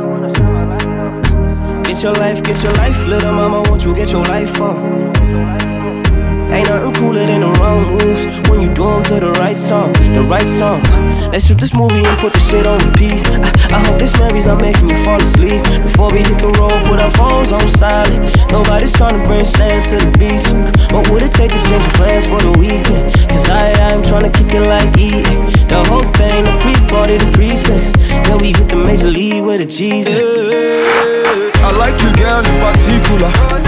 Get 1.85 2.03
your 2.03 2.15
life, 2.15 2.43
get 2.43 2.61
your 2.61 2.73
life, 2.73 3.07
little 3.07 3.31
mama, 3.31 3.63
won't 3.71 3.85
you 3.85 3.95
get 3.95 4.11
your 4.11 4.25
life 4.25 4.61
on? 4.61 5.68
Ain't 6.51 6.69
nothing 6.69 6.95
cooler 6.95 7.27
than 7.27 7.41
the 7.43 7.51
wrong 7.61 7.85
moves 7.93 8.25
when 8.49 8.63
you 8.63 8.69
do 8.69 8.85
them 8.85 9.03
to 9.05 9.21
the 9.21 9.33
right 9.39 9.57
song, 9.57 9.93
the 9.93 10.23
right 10.23 10.49
song. 10.49 10.83
Let's 11.31 11.47
shoot 11.47 11.59
this 11.59 11.75
movie 11.75 12.01
and 12.05 12.19
put 12.19 12.33
the 12.33 12.41
shit 12.41 12.67
on 12.67 12.81
repeat. 12.81 13.21
I, 13.45 13.77
I 13.77 13.79
hope 13.85 13.99
this 13.99 14.17
memories 14.19 14.47
are 14.47 14.59
making 14.59 14.89
you 14.89 14.97
fall 15.05 15.21
asleep. 15.21 15.63
Before 15.83 16.11
we 16.11 16.25
hit 16.25 16.39
the 16.41 16.49
road, 16.57 16.73
put 16.89 17.01
our 17.01 17.11
phones 17.13 17.53
on 17.53 17.69
silent. 17.69 18.35
Nobody's 18.51 18.93
trying 18.93 19.21
to 19.21 19.23
bring 19.29 19.45
sand 19.45 19.85
to 19.93 19.97
the 20.01 20.11
beach. 20.17 20.49
What 20.91 21.11
would 21.11 21.23
it 21.23 21.33
take 21.33 21.53
to 21.53 21.61
change 21.69 21.85
plans 22.01 22.25
for 22.25 22.41
the 22.41 22.53
weekend? 22.57 23.13
Cause 23.29 23.49
I, 23.49 23.73
I'm 23.93 24.03
trying 24.03 24.25
to 24.25 24.33
kick 24.33 24.55
it 24.55 24.65
like 24.65 24.97
eating. 24.97 25.45
The 25.69 25.85
whole 25.85 26.09
thing, 26.17 26.49
the 26.49 26.57
pre-party, 26.65 27.19
the 27.19 27.31
pre-sex. 27.37 27.93
Then 28.25 28.39
we 28.39 28.57
hit 28.57 28.69
the 28.69 28.77
major 28.77 29.11
league 29.11 29.45
with 29.45 29.61
a 29.61 29.67
Jesus. 29.67 30.17
I 31.61 31.71
like 31.77 32.01
you, 32.01 32.11
girl, 32.17 32.41
in 32.41 32.57
particular. 32.65 33.68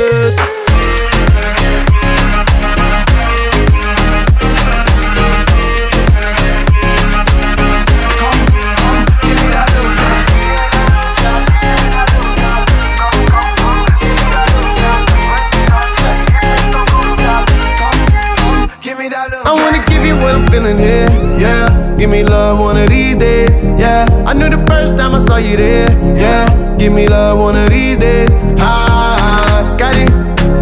Give 26.81 26.93
me 26.93 27.07
love 27.07 27.37
one 27.37 27.55
of 27.55 27.69
these 27.69 27.99
days, 27.99 28.29
ah. 28.57 29.75
Got 29.77 29.95
it, 29.97 30.09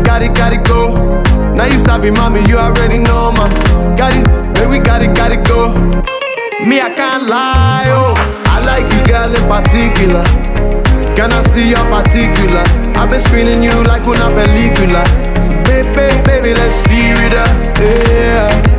got 0.04 0.22
it, 0.22 0.36
got 0.36 0.52
it, 0.52 0.68
go. 0.68 1.24
Now 1.56 1.64
you 1.64 1.78
sabi, 1.78 2.12
mommy, 2.12 2.42
you 2.42 2.58
already 2.58 2.98
know, 2.98 3.32
mom. 3.32 3.50
Got 3.96 4.12
it, 4.12 4.28
baby, 4.54 4.84
got 4.84 5.02
it, 5.02 5.16
got 5.16 5.32
it, 5.32 5.48
go. 5.48 5.72
Me, 6.68 6.82
I 6.82 6.92
can't 6.94 7.24
lie, 7.24 7.88
oh. 7.88 8.16
I 8.52 8.60
like 8.68 8.84
you, 8.92 9.00
girl, 9.08 9.32
in 9.32 9.48
particular. 9.48 10.26
Can 11.16 11.32
I 11.32 11.42
see 11.44 11.70
your 11.70 11.88
particulars? 11.88 12.68
I've 13.00 13.10
been 13.10 13.22
screening 13.22 13.64
you 13.64 13.82
like 13.88 14.04
una 14.06 14.28
película. 14.36 15.08
So 15.40 15.56
baby, 15.64 16.20
baby, 16.28 16.54
let's 16.54 16.84
steer 16.84 17.16
it 17.16 17.34
up, 17.34 17.80
yeah. 17.80 18.79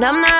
Want 0.00 0.24
it, 0.24 0.39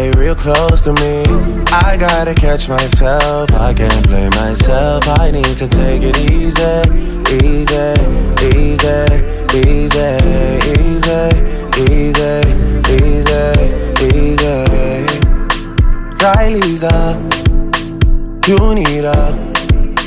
stay 0.00 0.18
real 0.18 0.34
close 0.34 0.80
to 0.80 0.92
me. 0.94 1.22
I 1.86 1.96
gotta 1.98 2.34
catch 2.34 2.68
myself. 2.68 3.52
I 3.52 3.74
can't 3.74 4.06
blame 4.08 4.30
myself. 4.30 5.04
I 5.18 5.30
need 5.30 5.56
to 5.58 5.68
take 5.68 6.02
it 6.02 6.16
easy, 6.32 6.74
easy, 7.44 7.88
easy, 8.50 8.98
easy, 9.60 10.08
easy, 10.80 11.28
easy, 11.86 12.32
easy, 12.96 13.42
easy. 14.16 14.56
Right, 16.22 16.52
Lisa? 16.62 16.96
You 18.48 18.58
need 18.74 19.04
a 19.04 19.22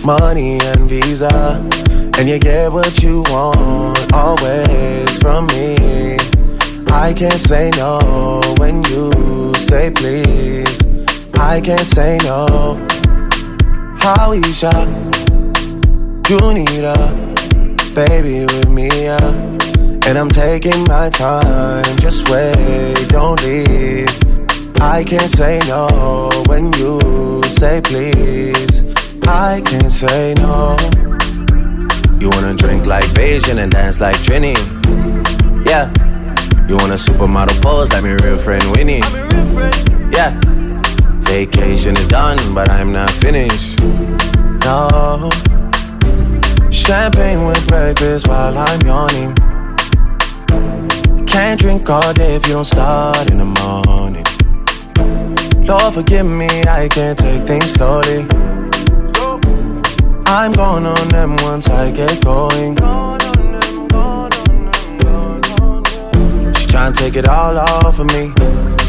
money 0.03 0.59
and 0.59 0.89
visa, 0.89 1.35
and 2.17 2.27
you 2.27 2.39
get 2.39 2.71
what 2.71 3.03
you 3.03 3.21
want 3.29 4.11
always 4.13 5.17
from 5.19 5.45
me. 5.47 6.17
I 6.89 7.13
can't 7.13 7.41
say 7.41 7.69
no 7.75 7.99
when 8.57 8.83
you 8.85 9.42
say 9.74 9.89
please. 9.89 10.80
I 11.51 11.59
can't 11.59 11.88
say 11.97 12.19
no. 12.21 12.45
Howisha, 14.03 14.74
you 16.30 16.41
need 16.59 16.84
a 16.97 17.01
baby 17.99 18.45
with 18.45 18.69
me, 18.69 18.88
yeah. 19.07 19.30
And 20.07 20.15
I'm 20.21 20.30
taking 20.30 20.84
my 20.84 21.09
time, 21.09 21.95
just 22.05 22.30
wait, 22.30 23.07
don't 23.07 23.41
leave. 23.41 24.13
I 24.80 25.03
can't 25.03 25.32
say 25.32 25.59
no 25.65 26.30
when 26.49 26.71
you 26.74 27.41
say 27.59 27.82
please. 27.82 28.76
I 29.28 29.59
can't 29.65 29.91
say 29.91 30.36
no. 30.36 30.78
You 32.21 32.30
wanna 32.30 32.53
drink 32.53 32.86
like 32.86 33.09
Beijing 33.17 33.57
and 33.63 33.71
dance 33.71 33.99
like 33.99 34.17
Trini? 34.17 34.55
Yeah. 35.65 35.86
You 36.67 36.78
want 36.78 36.91
a 36.91 36.99
supermodel 37.07 37.59
pose 37.63 37.89
like 37.91 38.03
my 38.03 38.15
real 38.24 38.38
friend 38.38 38.63
Winnie? 38.76 39.22
Yeah. 40.12 40.39
Vacation 41.22 41.97
is 41.97 42.08
done, 42.08 42.54
but 42.54 42.70
I'm 42.70 42.91
not 42.91 43.10
finished. 43.12 43.80
No. 43.82 45.30
Champagne 46.70 47.45
with 47.45 47.68
breakfast 47.68 48.28
while 48.28 48.58
I'm 48.58 48.80
yawning. 48.82 49.34
Can't 51.26 51.60
drink 51.60 51.89
all 51.89 52.14
day 52.14 52.36
if 52.36 52.45
you 52.47 52.54
don't 52.54 52.64
start 52.64 53.32
in 53.32 53.38
the 53.38 53.45
morning. 53.45 54.26
Lord, 55.66 55.93
forgive 55.93 56.26
me, 56.26 56.49
I 56.68 56.88
can't 56.89 57.18
take 57.18 57.47
things 57.47 57.72
slowly. 57.74 58.28
I'm 60.26 60.51
going 60.54 60.86
on 60.86 61.08
them 61.10 61.36
once 61.38 61.70
I 61.70 61.91
get 61.91 62.24
going. 62.24 62.76
She's 66.54 66.68
trying 66.68 66.93
to 66.93 66.99
take 66.99 67.16
it 67.16 67.28
all 67.28 67.58
off 67.58 67.99
of 67.99 68.08
me. 68.08 68.34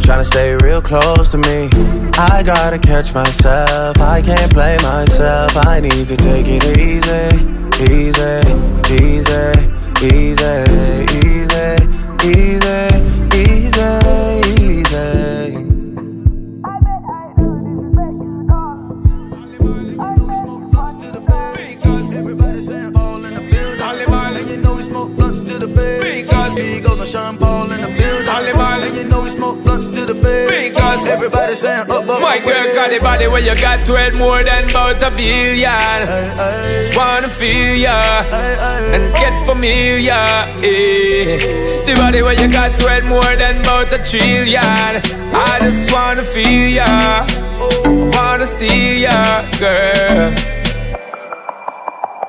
Trying 0.04 0.18
to 0.18 0.24
stay 0.24 0.54
real 0.56 0.82
close 0.82 1.30
to 1.30 1.38
me. 1.38 1.70
I 2.12 2.42
gotta 2.44 2.78
catch 2.78 3.14
myself. 3.14 3.98
I 3.98 4.20
can't 4.20 4.52
play 4.52 4.76
myself. 4.82 5.56
I 5.66 5.80
need 5.80 6.06
to 6.08 6.14
take 6.14 6.44
it 6.46 6.62
easy, 6.76 7.32
easy, 7.88 8.44
easy, 9.00 9.52
easy, 10.04 10.60
easy, 11.24 11.74
easy, 12.22 13.13
Migos 26.54 27.00
and 27.00 27.08
Sean 27.08 27.36
Paul 27.38 27.70
in 27.72 27.80
the 27.80 27.88
building. 27.88 28.28
And 28.28 28.96
you 28.96 29.04
know 29.04 29.20
we 29.22 29.28
smoke 29.28 29.62
blunts 29.64 29.86
to 29.88 30.06
the 30.06 30.14
face. 30.14 30.74
Because 30.74 31.08
Everybody 31.08 31.56
saying 31.56 31.90
up, 31.90 32.08
up, 32.08 32.20
My 32.20 32.38
girl 32.38 32.74
got 32.74 32.90
the 32.90 33.00
body 33.00 33.26
where 33.26 33.40
you 33.40 33.54
got 33.60 33.84
to 33.86 33.94
it 33.96 34.14
more 34.14 34.42
than 34.42 34.70
about 34.70 35.02
a 35.02 35.10
billion. 35.10 35.98
Just 36.64 36.96
wanna 36.96 37.28
feel 37.28 37.76
ya 37.76 38.00
and 38.94 39.12
get 39.14 39.34
familiar. 39.46 40.12
Eh. 40.62 41.84
The 41.86 41.94
body 41.96 42.22
where 42.22 42.34
you 42.40 42.48
got 42.50 42.70
to 42.78 42.84
it 42.96 43.04
more 43.04 43.34
than 43.36 43.60
about 43.60 43.92
a 43.92 43.98
trillion. 43.98 44.62
I 45.34 45.58
just 45.60 45.92
wanna 45.92 46.24
feel 46.24 46.68
ya, 46.78 47.26
wanna 48.16 48.46
steal 48.46 48.98
ya, 49.06 49.42
girl. 49.58 50.53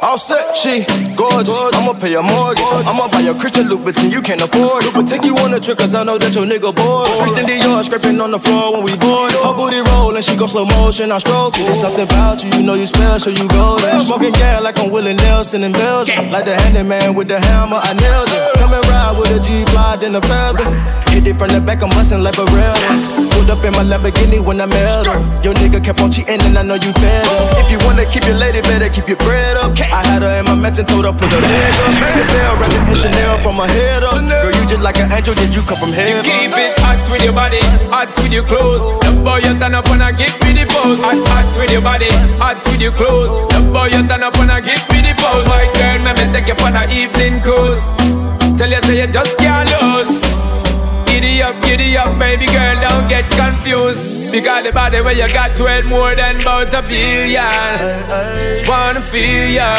All 0.06 0.20
set, 0.20 0.56
she 0.56 0.86
gorgeous. 1.18 1.58
I'ma 1.74 1.98
pay 1.98 2.12
your 2.12 2.22
mortgage. 2.22 2.62
I'ma 2.86 3.08
buy 3.08 3.22
your 3.22 3.34
Christian 3.34 3.66
Louboutin, 3.66 4.12
you 4.12 4.22
can't 4.22 4.40
afford 4.40 4.86
it. 4.86 4.94
But 4.94 5.08
take 5.08 5.26
you 5.26 5.34
on 5.38 5.52
a 5.52 5.60
trip, 5.60 5.80
cause 5.80 5.96
I 5.96 6.04
know 6.04 6.20
that 6.20 6.36
your 6.36 6.46
nigga 6.46 6.70
bored. 6.70 7.10
Christian 7.26 7.50
Dior 7.50 7.84
scraping 7.84 8.22
on 8.22 8.30
the 8.30 8.38
floor 8.38 8.74
when 8.74 8.84
we 8.84 8.94
board. 9.02 9.34
Her 9.34 9.58
booty 9.58 9.82
rollin', 9.82 10.22
she 10.22 10.38
go 10.38 10.46
slow 10.46 10.66
motion, 10.78 11.12
I 11.12 11.18
stroke 11.18 11.58
it. 11.58 11.66
There's 11.66 11.82
something 11.82 12.06
about 12.06 12.44
you, 12.44 12.52
you 12.54 12.62
know 12.62 12.76
you 12.76 12.86
special, 12.86 13.34
so 13.34 13.42
you 13.42 13.50
golden. 13.50 14.00
Smoking 14.00 14.34
gas 14.34 14.62
like 14.62 14.78
I'm 14.78 14.92
Willie 14.92 15.16
Nelson 15.16 15.64
in 15.64 15.72
Belgium. 15.72 16.30
Like 16.30 16.46
the 16.46 16.54
handyman 16.54 17.16
with 17.16 17.28
the 17.28 17.40
hammer, 17.42 17.82
I 17.82 17.98
nailed 17.98 18.30
it. 18.30 18.62
Come 18.62 18.74
and 18.78 18.86
ride 18.86 19.18
with 19.18 19.34
a 19.34 19.40
G 19.42 19.66
fly, 19.74 19.96
then 19.96 20.14
a 20.14 20.22
feather. 20.22 21.05
Hit 21.16 21.32
it 21.32 21.40
from 21.40 21.48
the 21.48 21.64
back, 21.64 21.80
I'm 21.80 21.88
bustin' 21.96 22.28
like 22.28 22.36
Berettas. 22.36 23.08
Pulled 23.32 23.48
up 23.48 23.64
in 23.64 23.72
my 23.72 23.88
Lamborghini 23.88 24.44
when 24.44 24.60
I 24.60 24.68
met 24.68 25.08
her. 25.08 25.16
Your 25.48 25.56
nigga 25.56 25.80
kept 25.80 26.04
on 26.04 26.12
cheating, 26.12 26.44
and 26.44 26.60
I 26.60 26.62
know 26.62 26.76
you 26.76 26.92
fed 26.92 27.24
up. 27.32 27.56
If 27.64 27.72
you 27.72 27.80
wanna 27.88 28.04
keep 28.04 28.28
your 28.28 28.36
lady, 28.36 28.60
better 28.68 28.92
keep 28.92 29.08
your 29.08 29.16
bread 29.24 29.56
up. 29.56 29.72
I 29.80 30.04
had 30.04 30.28
her 30.28 30.44
in 30.44 30.44
my 30.44 30.60
mansion, 30.60 30.84
told 30.84 31.08
her 31.08 31.16
put 31.16 31.32
her 31.32 31.40
leg 31.40 31.72
up. 31.88 31.96
The 32.20 32.24
bell, 32.36 32.54
wrapped 32.60 32.76
in 32.92 32.96
Chanel 33.00 33.40
from 33.40 33.56
her 33.64 33.70
head 33.72 34.04
up. 34.04 34.20
Girl, 34.28 34.52
you 34.60 34.68
just 34.68 34.84
like 34.84 35.00
an 35.00 35.08
angel, 35.08 35.40
did 35.40 35.56
you 35.56 35.64
come 35.64 35.80
from 35.80 35.96
heaven? 35.96 36.20
You 36.28 36.52
Keep 36.52 36.60
it 36.60 36.76
hot 36.84 37.00
with 37.08 37.24
your 37.24 37.32
body, 37.32 37.64
hot 37.88 38.12
with 38.20 38.36
your 38.36 38.44
clothes. 38.44 38.84
The 39.08 39.16
boy 39.24 39.40
you 39.40 39.56
turn 39.56 39.72
up 39.72 39.88
and 39.88 40.04
I 40.04 40.12
give 40.12 40.36
me 40.44 40.52
the 40.52 40.68
pose. 40.68 41.00
Hot, 41.00 41.16
hot 41.32 41.48
with 41.56 41.72
your 41.72 41.80
body, 41.80 42.12
hot 42.44 42.60
with 42.68 42.84
your 42.84 42.92
clothes. 42.92 43.56
The 43.56 43.64
boy 43.72 43.88
you 43.88 44.04
turn 44.04 44.20
up 44.20 44.36
and 44.36 44.52
I 44.52 44.60
give 44.60 44.84
me 44.92 45.00
the 45.00 45.16
pose. 45.16 45.48
My 45.48 45.64
girl, 45.80 46.12
let 46.12 46.20
me 46.20 46.28
take 46.36 46.52
you 46.52 46.60
for 46.60 46.76
an 46.76 46.92
evening 46.92 47.40
cruise. 47.40 47.88
Tell 48.60 48.68
you 48.68 48.84
say 48.84 49.00
you 49.00 49.08
just 49.08 49.38
can't 49.40 49.64
lose. 49.80 50.25
Giddy 51.26 51.42
up, 51.42 51.64
giddy 51.64 51.98
up, 51.98 52.20
baby 52.20 52.46
girl, 52.46 52.80
don't 52.82 53.10
get 53.10 53.26
confused. 53.32 54.32
Because 54.32 54.64
the 54.64 54.72
body 54.72 55.02
where 55.02 55.12
you 55.12 55.28
got 55.34 55.50
to 55.58 55.66
it 55.66 55.84
more 55.84 56.14
than 56.14 56.40
about 56.40 56.72
a 56.72 56.84
billion. 56.84 57.50
Just 58.38 58.70
wanna 58.70 59.02
feel 59.02 59.50
ya 59.50 59.74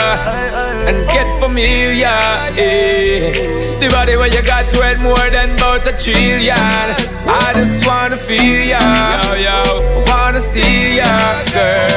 and 0.88 1.06
get 1.06 1.28
familiar. 1.38 2.18
Eh. 2.58 3.78
The 3.78 3.88
body 3.90 4.16
where 4.16 4.26
you 4.26 4.42
got 4.42 4.64
to 4.72 4.90
it 4.90 4.98
more 4.98 5.30
than 5.30 5.54
about 5.54 5.86
a 5.86 5.92
trillion. 5.92 6.58
I 6.58 7.52
just 7.54 7.86
wanna 7.86 8.16
feel 8.16 8.66
ya, 8.66 8.82
yo, 9.22 9.34
yo. 9.46 10.02
Wanna 10.10 10.40
steal 10.40 10.96
ya, 10.98 11.12
girl. 11.52 11.95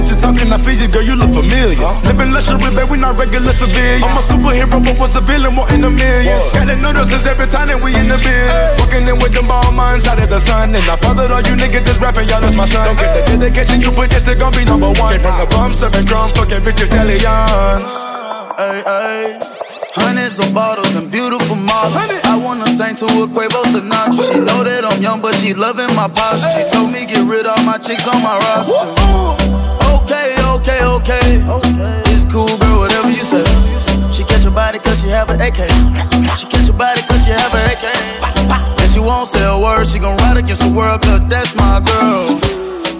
The 0.00 0.08
that 0.08 0.16
you're 0.16 0.24
talking, 0.24 0.48
I 0.48 0.56
feel 0.56 0.80
you, 0.80 0.88
girl, 0.88 1.04
you 1.04 1.12
look 1.12 1.28
familiar. 1.36 1.76
Living 2.08 2.32
luxury, 2.32 2.72
babe, 2.72 2.88
we 2.88 2.96
not 2.96 3.20
regular 3.20 3.52
civilians. 3.52 4.00
I'm 4.00 4.16
a 4.16 4.24
superhero, 4.24 4.80
but 4.80 4.96
was 4.96 5.12
a 5.12 5.20
villain, 5.20 5.52
more 5.52 5.68
in 5.76 5.84
the 5.84 5.92
millions. 5.92 6.48
Gotta 6.56 6.80
notice 6.80 7.12
us 7.12 7.28
every 7.28 7.44
time 7.52 7.68
that 7.68 7.76
we 7.84 7.92
in 7.92 8.08
the 8.08 8.16
bed. 8.16 8.80
Walking 8.80 9.04
in 9.04 9.20
with 9.20 9.36
them 9.36 9.44
ball 9.44 9.68
minds 9.76 10.08
out 10.08 10.16
of 10.16 10.32
the 10.32 10.40
sun. 10.40 10.72
And 10.72 10.84
I 10.88 10.96
fathered 10.96 11.28
all 11.28 11.44
you 11.44 11.52
niggas 11.52 11.84
just 11.84 12.00
rapping, 12.00 12.24
y'all, 12.32 12.40
that's 12.40 12.56
my 12.56 12.64
son. 12.64 12.88
Don't 12.88 12.96
get 12.96 13.12
the 13.12 13.36
dedication 13.36 13.84
you 13.84 13.92
put, 13.92 14.08
this 14.08 14.24
they 14.24 14.32
gon' 14.32 14.56
be 14.56 14.64
number 14.64 14.88
one. 14.88 15.12
Came 15.12 15.20
from 15.20 15.36
the 15.36 15.44
bum, 15.52 15.76
serving 15.76 16.08
drum, 16.08 16.32
fucking 16.32 16.64
bitches, 16.64 16.88
stallions. 16.88 17.92
Ay, 18.56 18.80
ay. 18.88 19.24
Hundreds 20.00 20.40
of 20.40 20.54
bottles 20.54 20.96
and 20.96 21.12
beautiful 21.12 21.60
models. 21.60 22.00
I 22.24 22.40
wanna 22.40 22.72
sing 22.72 22.96
to 23.04 23.06
a 23.20 23.26
Quavo 23.28 23.68
Sinatra. 23.68 24.22
She 24.32 24.38
know 24.40 24.64
that 24.64 24.80
I'm 24.86 25.02
young, 25.02 25.20
but 25.20 25.34
she 25.36 25.52
loving 25.52 25.92
my 25.92 26.08
posture. 26.08 26.48
She 26.56 26.64
told 26.72 26.88
me 26.88 27.04
get 27.04 27.26
rid 27.28 27.44
of 27.44 27.52
all 27.58 27.64
my 27.68 27.76
chicks 27.76 28.08
on 28.08 28.22
my 28.22 28.38
roster. 28.38 29.39
Okay, 30.10 30.34
okay, 30.42 30.82
okay. 30.82 31.38
It's 32.10 32.26
cool, 32.32 32.50
girl, 32.58 32.80
whatever 32.82 33.10
you 33.10 33.22
say. 33.22 33.46
She 34.10 34.24
catch 34.24 34.42
your 34.42 34.50
body 34.50 34.80
cause 34.80 35.00
she 35.00 35.08
have 35.08 35.30
an 35.30 35.40
AK. 35.40 35.70
She 36.34 36.46
catch 36.50 36.66
your 36.66 36.76
body 36.76 37.02
cause 37.06 37.24
she 37.24 37.30
have 37.30 37.54
an 37.54 37.62
AK. 37.70 37.86
And 38.82 38.90
she 38.90 38.98
won't 38.98 39.28
say 39.28 39.44
a 39.46 39.54
word, 39.56 39.86
she 39.86 40.00
gon' 40.00 40.16
ride 40.18 40.38
against 40.38 40.62
the 40.62 40.68
world 40.68 41.02
cause 41.02 41.22
that's 41.28 41.54
my 41.54 41.78
girl. 41.78 42.26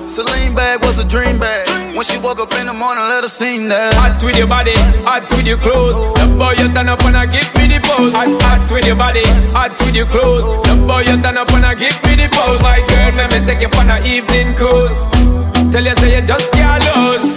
Celine 0.06 0.54
bag 0.54 0.82
was 0.82 0.98
a 0.98 1.04
dream 1.04 1.40
bag. 1.40 1.66
When 1.96 2.04
she 2.06 2.16
woke 2.18 2.38
up 2.38 2.54
in 2.54 2.66
the 2.66 2.72
morning, 2.72 3.02
let 3.02 3.24
her 3.24 3.28
sing 3.28 3.66
that. 3.68 3.92
Hot 3.94 4.22
with 4.22 4.38
your 4.38 4.46
body, 4.46 4.74
hot 5.02 5.26
with 5.30 5.46
your 5.46 5.58
clothes. 5.58 6.14
The 6.14 6.30
boy 6.38 6.54
you 6.62 6.70
turn 6.72 6.88
up 6.88 7.02
and 7.02 7.16
I 7.16 7.26
give 7.26 7.50
me 7.58 7.66
the 7.74 7.82
pose. 7.82 8.14
Hot, 8.14 8.30
hot 8.42 8.70
with 8.70 8.86
your 8.86 8.94
body, 8.94 9.26
hot 9.50 9.74
with 9.82 9.96
your 9.96 10.06
clothes. 10.06 10.62
The 10.62 10.78
boy 10.86 11.00
you 11.10 11.18
turn 11.20 11.36
up 11.36 11.50
and 11.50 11.66
I 11.66 11.74
give 11.74 11.98
me 12.06 12.14
the 12.14 12.30
pose. 12.30 12.62
My 12.62 12.78
girl, 12.86 13.18
let 13.18 13.34
me 13.34 13.42
take 13.42 13.62
you 13.62 13.68
for 13.68 13.82
an 13.82 14.06
evening 14.06 14.54
cruise. 14.54 15.49
Tell 15.71 15.83
you 15.83 15.95
say 15.97 16.09
you 16.15 16.21
just 16.31 16.51
can't 16.51 16.83
lose. 16.95 17.27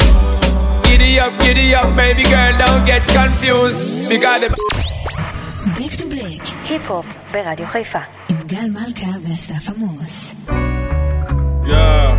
Giddy 0.87 1.21
up, 1.21 1.33
giddy 1.41 1.75
up, 1.75 1.89
baby 1.97 2.25
girl, 2.25 2.53
don't 2.63 2.85
get 2.87 3.03
confused. 3.09 4.09
Because 4.09 4.41
the 4.43 4.49
Back 5.79 5.93
to 6.01 6.07
Black, 6.07 6.43
היפ-הופ 6.71 7.07
ברדיו 7.33 7.67
חיפה. 7.67 7.99
עם 8.31 8.37
גל 8.47 8.71
מלכה 8.71 9.11
ואסף 9.23 9.69
עמוס. 9.69 10.35
Yeah. 11.69 12.15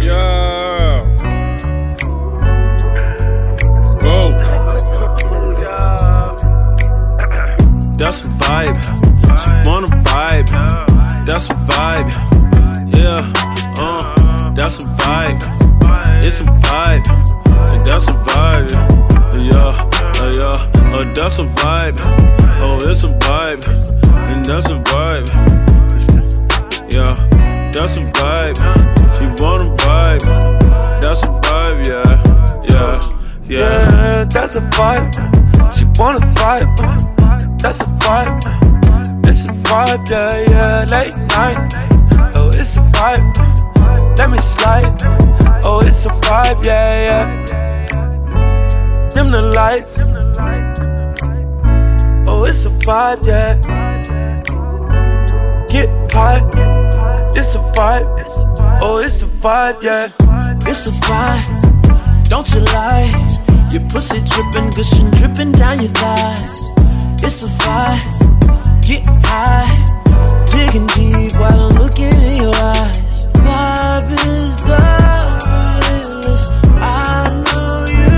yeah. 0.07 0.41
Whoa. 4.03 4.27
That's 7.97 8.25
a 8.25 8.29
vibe. 8.41 8.79
She 9.41 9.51
wanna 9.69 9.87
vibe. 10.09 10.49
That's 11.27 11.49
a 11.49 11.53
vibe. 11.69 12.24
Yeah. 12.96 13.32
Uh. 13.78 14.52
That's 14.54 14.78
a 14.78 14.86
vibe. 14.86 15.42
It's 16.24 16.40
a 16.40 16.44
vibe. 16.44 17.04
That's 17.86 18.06
a 18.08 18.12
vibe. 18.12 18.70
Yeah. 19.36 19.72
Uh, 20.18 20.32
yeah. 20.34 20.94
Uh, 20.94 21.12
that's 21.12 21.38
a 21.38 21.44
vibe. 21.44 21.98
Oh, 22.62 22.78
it's 22.90 23.04
a 23.04 23.08
vibe. 23.08 23.62
And 24.28 24.44
that's 24.44 24.70
a 24.70 24.80
vibe. 24.80 25.28
Yeah. 26.90 27.12
That's 27.72 27.98
a 27.98 28.04
vibe. 28.12 28.56
She 29.18 29.26
wanna 29.42 29.76
vibe. 29.76 30.24
That's 31.02 31.22
a 31.22 31.32
vibe. 31.44 31.86
Yeah. 31.86 32.62
Yeah. 32.64 33.16
Yeah. 33.46 33.58
Yeah, 33.58 34.24
that's 34.24 34.56
a 34.56 34.60
vibe. 34.60 35.12
She 35.76 35.84
wanna 35.98 36.20
vibe. 36.34 37.60
That's 37.60 37.80
a 37.80 37.84
vibe. 37.84 39.26
It's 39.28 39.48
a 39.48 39.52
vibe, 39.52 40.08
yeah, 40.10 40.46
yeah. 40.48 40.84
Late 40.90 41.16
night. 41.28 41.85
Vibe. 42.96 44.18
Let 44.18 44.30
me 44.30 44.38
slide. 44.38 44.96
Oh, 45.64 45.80
it's 45.84 46.06
a 46.06 46.10
vibe, 46.10 46.64
yeah, 46.64 47.04
yeah. 47.06 47.26
Dim 49.10 49.30
the 49.30 49.42
lights. 49.54 49.98
Oh, 52.26 52.44
it's 52.46 52.64
a 52.64 52.70
vibe, 52.86 53.24
yeah. 53.26 53.60
Get 55.68 55.88
high. 56.12 56.40
It's 57.34 57.54
a 57.54 57.58
vibe. 57.76 58.06
Oh, 58.80 58.98
it's 58.98 59.22
a 59.22 59.26
vibe, 59.26 59.82
yeah. 59.82 60.10
It's 60.66 60.86
a 60.86 60.90
vibe, 60.90 62.28
don't 62.28 62.48
you 62.54 62.60
lie? 62.60 63.08
Your 63.70 63.82
pussy 63.90 64.20
dripping, 64.20 64.70
gushing, 64.70 65.10
dripping 65.10 65.52
down 65.52 65.80
your 65.80 65.92
thighs. 65.92 66.68
It's 67.22 67.42
a 67.42 67.48
vibe, 67.48 68.82
get 68.86 69.06
high, 69.26 69.68
digging 70.46 70.86
deep 70.88 71.32
while 71.38 71.58
I'm 71.58 71.74
looking 71.78 72.12
in 72.12 72.42
your 72.42 72.54
eyes. 72.54 73.26
Vibe 73.34 74.10
is 74.12 74.62
the 74.64 74.82
realest. 75.90 76.50
I 76.74 77.30
know 77.44 77.84
you 77.96 78.08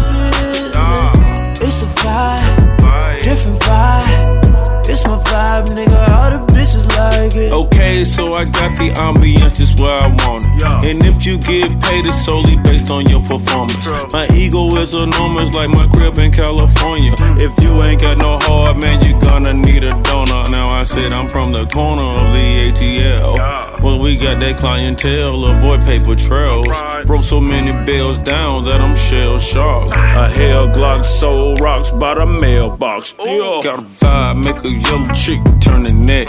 feel 0.00 0.66
it. 0.66 1.62
It's 1.62 1.82
a 1.82 1.88
vibe, 2.02 3.18
different 3.20 3.60
vibe. 3.60 4.88
It's 4.88 5.06
my 5.06 5.18
vibe, 5.18 5.66
nigga. 5.76 6.00
All 6.18 6.30
the 6.38 6.47
bitches 6.68 6.86
like 6.96 7.36
it. 7.36 7.52
Okay, 7.52 8.04
so 8.04 8.34
I 8.34 8.44
got 8.44 8.76
the 8.76 8.90
ambience 8.90 9.56
just 9.56 9.80
where 9.80 9.98
I 9.98 10.08
want 10.08 10.44
it. 10.44 10.90
And 10.90 11.04
if 11.04 11.24
you 11.24 11.38
get 11.38 11.68
paid, 11.82 12.06
it's 12.06 12.24
solely 12.24 12.56
based 12.56 12.90
on 12.90 13.06
your 13.06 13.20
performance. 13.22 13.86
My 14.12 14.26
ego 14.34 14.68
is 14.76 14.94
enormous, 14.94 15.54
like 15.54 15.70
my 15.70 15.86
crib 15.88 16.18
in 16.18 16.32
California. 16.32 17.12
Mm. 17.12 17.40
If 17.40 17.62
you 17.62 17.82
ain't 17.82 18.00
got 18.00 18.18
no 18.18 18.38
heart, 18.38 18.76
man, 18.80 19.02
you're 19.04 19.20
gonna 19.20 19.54
need 19.54 19.84
a 19.84 20.00
donor. 20.02 20.50
Now 20.50 20.66
I 20.68 20.82
said 20.82 21.12
I'm 21.12 21.28
from 21.28 21.52
the 21.52 21.66
corner 21.66 22.02
of 22.02 22.34
the 22.34 22.72
ATL. 22.72 23.82
Well, 23.82 23.98
we 23.98 24.16
got 24.16 24.40
that 24.40 24.58
clientele, 24.58 25.44
avoid 25.44 25.82
paper 25.82 26.14
trails. 26.14 26.66
Broke 27.06 27.22
so 27.22 27.40
many 27.40 27.72
bills 27.84 28.18
down 28.18 28.64
that 28.64 28.80
I'm 28.80 28.96
shell 28.96 29.38
shocked. 29.38 29.94
A 29.96 30.28
hell 30.28 30.68
Glock 30.68 31.04
sold 31.04 31.60
rocks 31.60 31.90
by 31.90 32.14
the 32.14 32.26
mailbox. 32.26 33.12
Got 33.12 33.78
a 33.78 33.82
vibe, 33.82 34.44
make 34.44 34.64
a 34.64 34.70
yellow 34.70 35.04
chick 35.14 35.40
turn 35.60 35.84
the 35.84 35.92
neck. 35.92 36.28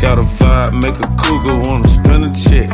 Got 0.00 0.18
a 0.18 0.26
vibe, 0.40 0.72
make 0.82 0.96
a 0.96 1.08
cougar 1.20 1.58
wanna 1.68 1.86
spin 1.88 2.24
a 2.24 2.32
check. 2.32 2.68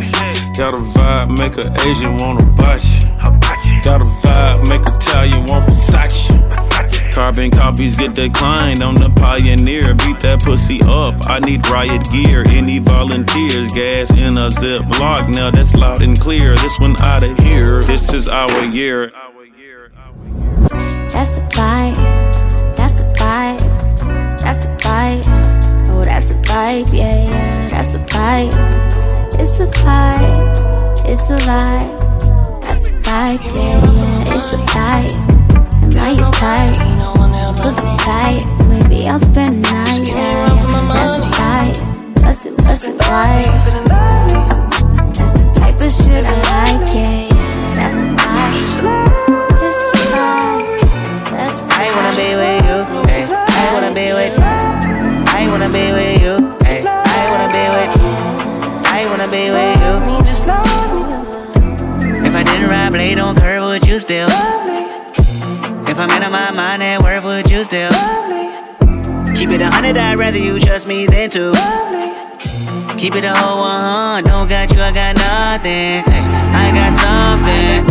Got 0.56 0.78
a 0.78 0.82
vibe, 0.82 1.38
make 1.38 1.56
a 1.58 1.72
Asian 1.88 2.16
wanna 2.18 2.46
botch 2.52 2.84
you. 2.84 3.80
Got 3.82 4.00
a 4.00 4.10
vibe, 4.22 4.68
make 4.68 4.86
an 4.86 4.94
Italian 4.96 5.44
want 5.46 5.66
Versace. 5.66 7.12
Carbon 7.14 7.50
copies 7.50 7.96
get 7.96 8.14
declined. 8.14 8.82
I'm 8.82 8.96
the 8.96 9.08
pioneer. 9.10 9.94
Beat 9.94 10.18
that 10.20 10.42
pussy 10.42 10.80
up. 10.82 11.14
I 11.30 11.38
need 11.38 11.64
riot 11.68 12.10
gear. 12.10 12.42
Any 12.48 12.80
volunteers? 12.80 13.72
Gas 13.72 14.16
in 14.16 14.36
a 14.36 14.50
zip 14.50 14.82
lock. 14.98 15.28
Now 15.28 15.52
that's 15.52 15.76
loud 15.76 16.02
and 16.02 16.18
clear. 16.18 16.56
This 16.56 16.80
one 16.80 17.00
out 17.02 17.22
of 17.22 17.38
here. 17.38 17.82
This 17.82 18.12
is 18.12 18.26
our 18.26 18.64
year. 18.64 19.12
That's 21.10 21.36
a 21.36 21.42
vibe. 21.50 22.74
That's 22.74 22.98
a 22.98 23.12
vibe. 23.14 24.38
That's 24.40 24.64
a 24.64 24.76
vibe. 24.78 25.53
That's 26.24 26.48
a 26.48 26.52
vibe. 26.52 26.88
Yeah, 26.90 27.24
yeah. 27.24 27.66
That's 27.66 27.92
a 27.92 27.98
vibe. 27.98 28.54
It's 29.38 29.60
a 29.60 29.66
vibe. 29.66 31.04
It's 31.04 31.28
a 31.28 31.36
vibe. 31.44 32.62
That's 32.62 32.86
a 32.86 32.92
vibe. 33.04 33.44
Yeah, 33.44 33.84
yeah. 33.84 34.34
It's 34.34 34.52
a 34.54 34.56
vibe. 34.72 35.12
Am 35.82 35.90
I 36.00 36.10
your 36.16 36.32
type? 36.32 36.76
Pussy 37.60 37.92
tight. 37.98 38.42
Maybe 38.70 39.06
I'll 39.06 39.18
spend 39.18 39.66
the 39.66 39.70
night. 39.70 40.08
Yeah. 40.08 40.48
That's 40.94 41.18
a 41.18 41.20
vibe. 41.20 42.14
That's 42.14 42.46
it. 42.46 42.56
That's 42.56 42.86
a 42.86 42.92
vibe. 42.92 43.44
That's 45.12 45.30
the 45.30 45.44
type 45.60 45.74
of 45.74 45.92
shit 45.92 46.24
I 46.24 46.32
like. 46.40 46.94
Yeah, 46.94 47.12
yeah. 47.12 47.74
That's 47.74 47.98
a 47.98 48.08
vibe. 48.16 48.56
It's 49.60 49.80
a 49.82 50.00
vibe. 50.08 50.64
That's 51.28 51.60
a 51.60 51.64
I 51.68 51.92
wanna 51.94 52.16
be 52.16 52.32
with 52.40 52.64
you. 52.64 52.78
I 53.46 53.74
wanna 53.74 53.92
be 53.92 54.12
with. 54.14 54.73
I 55.44 55.48
wanna 55.50 55.68
be 55.68 55.92
with 55.92 56.22
you. 56.22 56.56
Ay. 56.64 56.80
I 56.88 57.22
wanna 57.30 57.48
be 57.52 57.64
with. 57.76 57.92
You. 58.00 58.08
I 58.96 59.04
wanna 59.10 59.28
be 59.28 59.44
with 59.52 59.76
you. 59.84 60.24
Just 60.24 60.46
love 60.46 60.64
me. 60.96 62.26
If 62.26 62.34
I 62.34 62.42
didn't 62.42 62.70
ride 62.70 62.92
blade 62.92 63.18
on 63.18 63.36
curve, 63.36 63.62
would 63.62 63.86
you 63.86 64.00
still? 64.00 64.26
Love 64.26 64.66
me. 64.66 65.90
If 65.90 65.98
I'm 65.98 66.10
in 66.10 66.32
my 66.32 66.50
mind 66.50 66.82
at 66.82 67.02
work, 67.02 67.24
would 67.24 67.50
you 67.50 67.62
still? 67.62 67.90
Keep 69.36 69.50
it 69.50 69.60
a 69.60 69.70
hundred, 69.70 69.98
I'd 69.98 70.16
rather 70.18 70.38
you 70.38 70.58
trust 70.58 70.88
me 70.88 71.06
than 71.06 71.28
to. 71.30 71.52
Keep 72.96 73.16
it 73.16 73.24
a 73.24 73.34
whole 73.36 73.60
one, 73.60 74.24
don't 74.24 74.48
got 74.48 74.72
you, 74.72 74.80
I 74.80 74.92
got 74.92 75.14
nothing. 75.14 76.04
Ay, 76.08 76.24
I 76.56 76.72
got 76.72 76.92
something. 77.04 77.84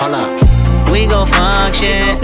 Hold 0.00 0.14
up, 0.14 0.90
we 0.90 1.04
gon' 1.06 1.26
function. 1.26 2.18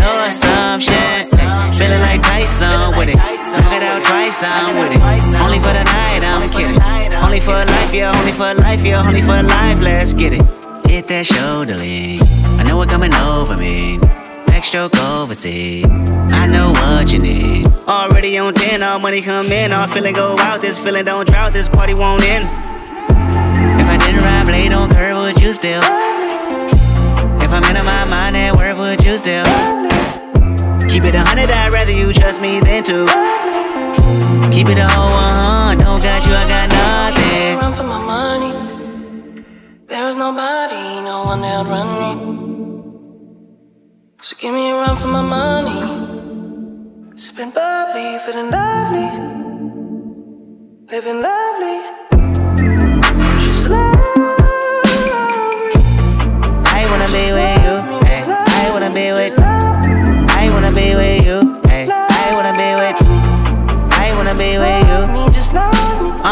No 0.00 0.24
assumption. 0.28 1.33
Feeling 1.78 2.00
like 2.00 2.22
Tyson 2.22 2.96
with 2.96 3.08
it. 3.08 3.16
Knock 3.16 3.72
it 3.72 3.82
out 3.82 4.04
twice, 4.04 4.42
I'm 4.44 4.76
with 4.78 4.94
it. 4.94 5.00
Only 5.42 5.58
for 5.58 5.72
the 5.72 5.84
night, 5.84 6.22
I'm 6.22 6.48
kidding. 6.48 6.80
Only 7.24 7.40
for 7.40 7.52
life, 7.52 7.92
yeah, 7.92 8.18
only 8.18 8.32
for 8.32 8.54
life, 8.54 8.84
yeah, 8.84 9.06
only 9.06 9.22
for 9.22 9.42
life, 9.42 9.80
let's 9.80 10.12
get 10.12 10.32
it. 10.32 10.42
Hit 10.86 11.08
that 11.08 11.26
shoulder 11.26 11.74
lean. 11.74 12.22
I 12.58 12.62
know 12.62 12.80
it 12.82 12.88
coming 12.88 13.12
over 13.14 13.56
me. 13.56 13.98
Backstroke 14.46 14.94
overseas. 15.02 15.84
I 15.84 16.46
know 16.46 16.70
what 16.70 17.12
you 17.12 17.18
need. 17.18 17.66
Already 17.88 18.38
on 18.38 18.54
10, 18.54 18.82
all 18.82 18.98
money 19.00 19.20
come 19.20 19.50
in. 19.50 19.72
All 19.72 19.88
feeling 19.88 20.14
go 20.14 20.36
out. 20.38 20.60
This 20.60 20.78
feeling 20.78 21.04
don't 21.04 21.26
drought. 21.26 21.52
This 21.52 21.68
party 21.68 21.94
won't 21.94 22.22
end. 22.22 22.44
If 23.80 23.88
I 23.88 23.96
didn't 23.98 24.22
ride 24.22 24.46
blade 24.46 24.72
on 24.72 24.90
curve, 24.90 25.16
would 25.16 25.42
you 25.42 25.52
still? 25.52 25.82
If 27.42 27.50
I'm 27.50 27.64
in 27.76 27.84
my 27.84 28.04
mind 28.04 28.36
at 28.36 28.54
work, 28.56 28.78
would 28.78 29.04
you 29.04 29.18
still? 29.18 29.83
Keep 30.88 31.04
it 31.04 31.14
a 31.14 31.20
hundred, 31.20 31.50
I'd 31.50 31.72
rather 31.72 31.92
you 31.92 32.12
trust 32.12 32.40
me 32.40 32.60
than 32.60 32.84
to. 32.84 33.06
Keep 34.52 34.68
it 34.68 34.78
a 34.78 34.88
whole 34.88 35.10
one, 35.10 35.36
oh 35.40 35.74
don't 35.78 36.02
got 36.02 36.26
you, 36.26 36.34
I 36.34 36.46
got 36.48 36.68
nothing. 36.70 37.58
Run 37.58 37.72
for 37.72 37.82
my 37.84 38.00
money. 38.14 38.52
There 39.86 40.08
is 40.08 40.16
nobody, 40.16 41.00
no 41.02 41.24
one 41.24 41.40
that'll 41.40 41.64
run 41.64 41.88
me. 42.02 42.10
So 44.22 44.36
give 44.38 44.54
me 44.54 44.70
a 44.70 44.74
run 44.74 44.96
for 44.96 45.08
my 45.08 45.22
money. 45.22 45.80
Sipping 47.16 47.50
bubbly, 47.50 48.18
feeling 48.24 48.50
lovely. 48.50 49.08
Living 50.90 51.20
lovely. 51.22 51.76
She's 53.40 53.68
love. 53.68 53.94
I 56.76 56.86
wanna 56.90 57.08
be 57.12 57.32
with 57.32 57.53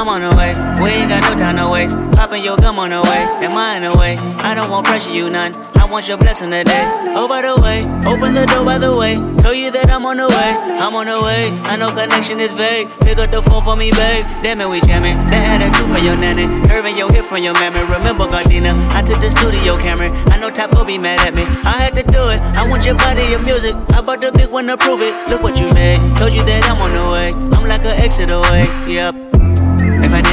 I'm 0.03 0.09
on 0.09 0.19
the 0.19 0.35
way. 0.35 0.51
We 0.83 0.91
ain't 0.99 1.15
got 1.15 1.23
no 1.31 1.39
time 1.39 1.55
to 1.63 1.71
waste. 1.71 1.95
Popping 2.19 2.43
your 2.43 2.57
gum 2.57 2.75
on 2.75 2.91
the 2.91 2.99
way. 2.99 3.23
In 3.39 3.55
the 3.87 3.95
way? 3.95 4.19
I 4.43 4.51
don't 4.51 4.67
want 4.69 4.85
pressure, 4.85 5.15
you 5.15 5.31
none. 5.31 5.55
I 5.79 5.87
want 5.87 6.11
your 6.11 6.19
blessing 6.19 6.51
today. 6.51 6.83
Oh, 7.15 7.31
by 7.31 7.39
the 7.47 7.55
way, 7.63 7.87
open 8.03 8.35
the 8.35 8.43
door 8.51 8.67
by 8.67 8.83
the 8.83 8.91
way. 8.91 9.15
Tell 9.47 9.55
you 9.55 9.71
that 9.71 9.95
I'm 9.95 10.03
on 10.03 10.19
the 10.19 10.27
way. 10.27 10.51
I'm 10.83 10.91
on 10.99 11.07
the 11.07 11.23
way. 11.23 11.55
I 11.71 11.79
know 11.79 11.95
connection 11.95 12.43
is 12.43 12.51
vague. 12.51 12.91
Pick 13.07 13.23
up 13.23 13.31
the 13.31 13.47
phone 13.47 13.63
for 13.63 13.79
me, 13.79 13.95
babe. 13.95 14.27
Damn 14.43 14.59
it, 14.59 14.67
we 14.67 14.83
jamming. 14.83 15.23
That 15.31 15.39
had 15.39 15.63
a 15.63 15.71
two 15.71 15.87
for 15.87 16.03
your 16.03 16.19
nanny. 16.19 16.51
Curving 16.67 16.99
your 16.99 17.07
hip 17.15 17.23
from 17.23 17.47
your 17.47 17.55
mammy. 17.55 17.87
Remember 17.87 18.27
Gardena? 18.27 18.75
I 18.99 19.07
took 19.07 19.23
the 19.23 19.31
studio 19.31 19.79
camera. 19.79 20.11
I 20.35 20.43
know 20.43 20.51
will 20.75 20.83
be 20.83 20.99
mad 20.99 21.23
at 21.23 21.31
me. 21.31 21.47
I 21.63 21.79
had 21.79 21.95
to 21.95 22.03
do 22.03 22.27
it. 22.35 22.43
I 22.59 22.67
want 22.67 22.83
your 22.83 22.99
body, 22.99 23.23
your 23.31 23.39
music. 23.47 23.79
I 23.95 24.03
bought 24.03 24.19
the 24.19 24.35
big 24.35 24.51
one 24.51 24.67
to 24.67 24.75
prove 24.75 24.99
it. 24.99 25.15
Look 25.31 25.47
what 25.47 25.63
you 25.63 25.71
made. 25.71 26.03
Told 26.19 26.35
you 26.35 26.43
that 26.43 26.67
I'm 26.67 26.83
on 26.83 26.91
the 26.91 27.07
way. 27.15 27.31
I'm 27.55 27.71
like 27.71 27.87
an 27.87 27.95
exit 28.03 28.35
away. 28.35 28.67
Yep. 28.91 29.22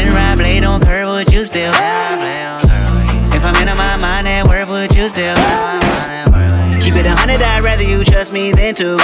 Didn't 0.09 0.25
ride 0.25 0.37
blade 0.37 0.63
on 0.63 0.81
curve, 0.81 1.07
would 1.07 1.31
you 1.31 1.45
still? 1.45 1.69
If 1.69 3.43
I'm 3.45 3.55
in 3.61 3.77
my 3.77 3.95
mind 4.01 4.27
at 4.27 4.47
work, 4.47 4.67
would 4.67 4.95
you 4.95 5.07
still? 5.07 5.35
Keep 6.81 6.95
it 6.95 7.05
a 7.05 7.15
hundred, 7.15 7.43
I'd 7.43 7.63
rather 7.63 7.83
you 7.83 8.03
trust 8.03 8.33
me 8.33 8.51
than 8.51 8.73
to. 8.81 8.97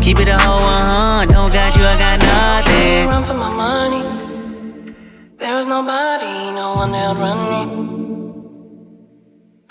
Keep 0.00 0.20
it 0.20 0.28
a 0.28 0.38
whole 0.38 0.62
one, 0.62 1.28
don't 1.28 1.52
got 1.52 1.76
you, 1.76 1.84
I 1.84 1.98
got 1.98 2.18
nothing. 2.18 3.08
Run 3.08 3.24
for 3.24 3.34
my 3.34 3.50
money. 3.52 4.94
There 5.36 5.58
is 5.58 5.68
nobody, 5.68 6.50
no 6.54 6.72
one 6.74 6.92
that 6.92 7.14
run 7.18 7.38
me. 7.52 7.60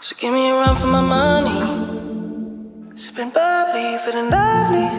So 0.01 0.15
give 0.19 0.31
me 0.31 0.51
a 0.51 0.53
run 0.53 0.75
for 0.75 0.85
my 0.85 1.01
money. 1.01 2.93
Sipping 2.95 3.31
bubbly, 3.31 3.97
feeling 4.05 4.29
lovely. 4.29 4.89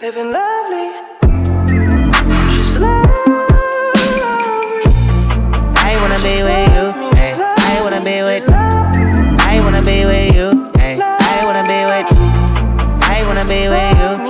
Living 0.00 0.32
lovely. 0.32 1.17
wanna 6.18 6.30
be 6.30 6.42
with 6.42 6.74
you. 6.74 6.86
Ay, 7.16 7.34
I 7.58 7.82
wanna 7.82 8.00
be 8.04 8.22
with. 8.22 8.44
I 8.50 9.60
wanna 9.62 9.82
be 9.82 10.04
with 10.04 10.34
you. 10.34 10.70
Ay, 10.76 10.98
I 11.00 11.44
wanna 11.44 11.62
be 11.62 11.84
with. 11.90 12.08
I 13.02 13.22
wanna 13.24 13.44
be 13.44 13.68
with 13.68 14.22
you. 14.22 14.27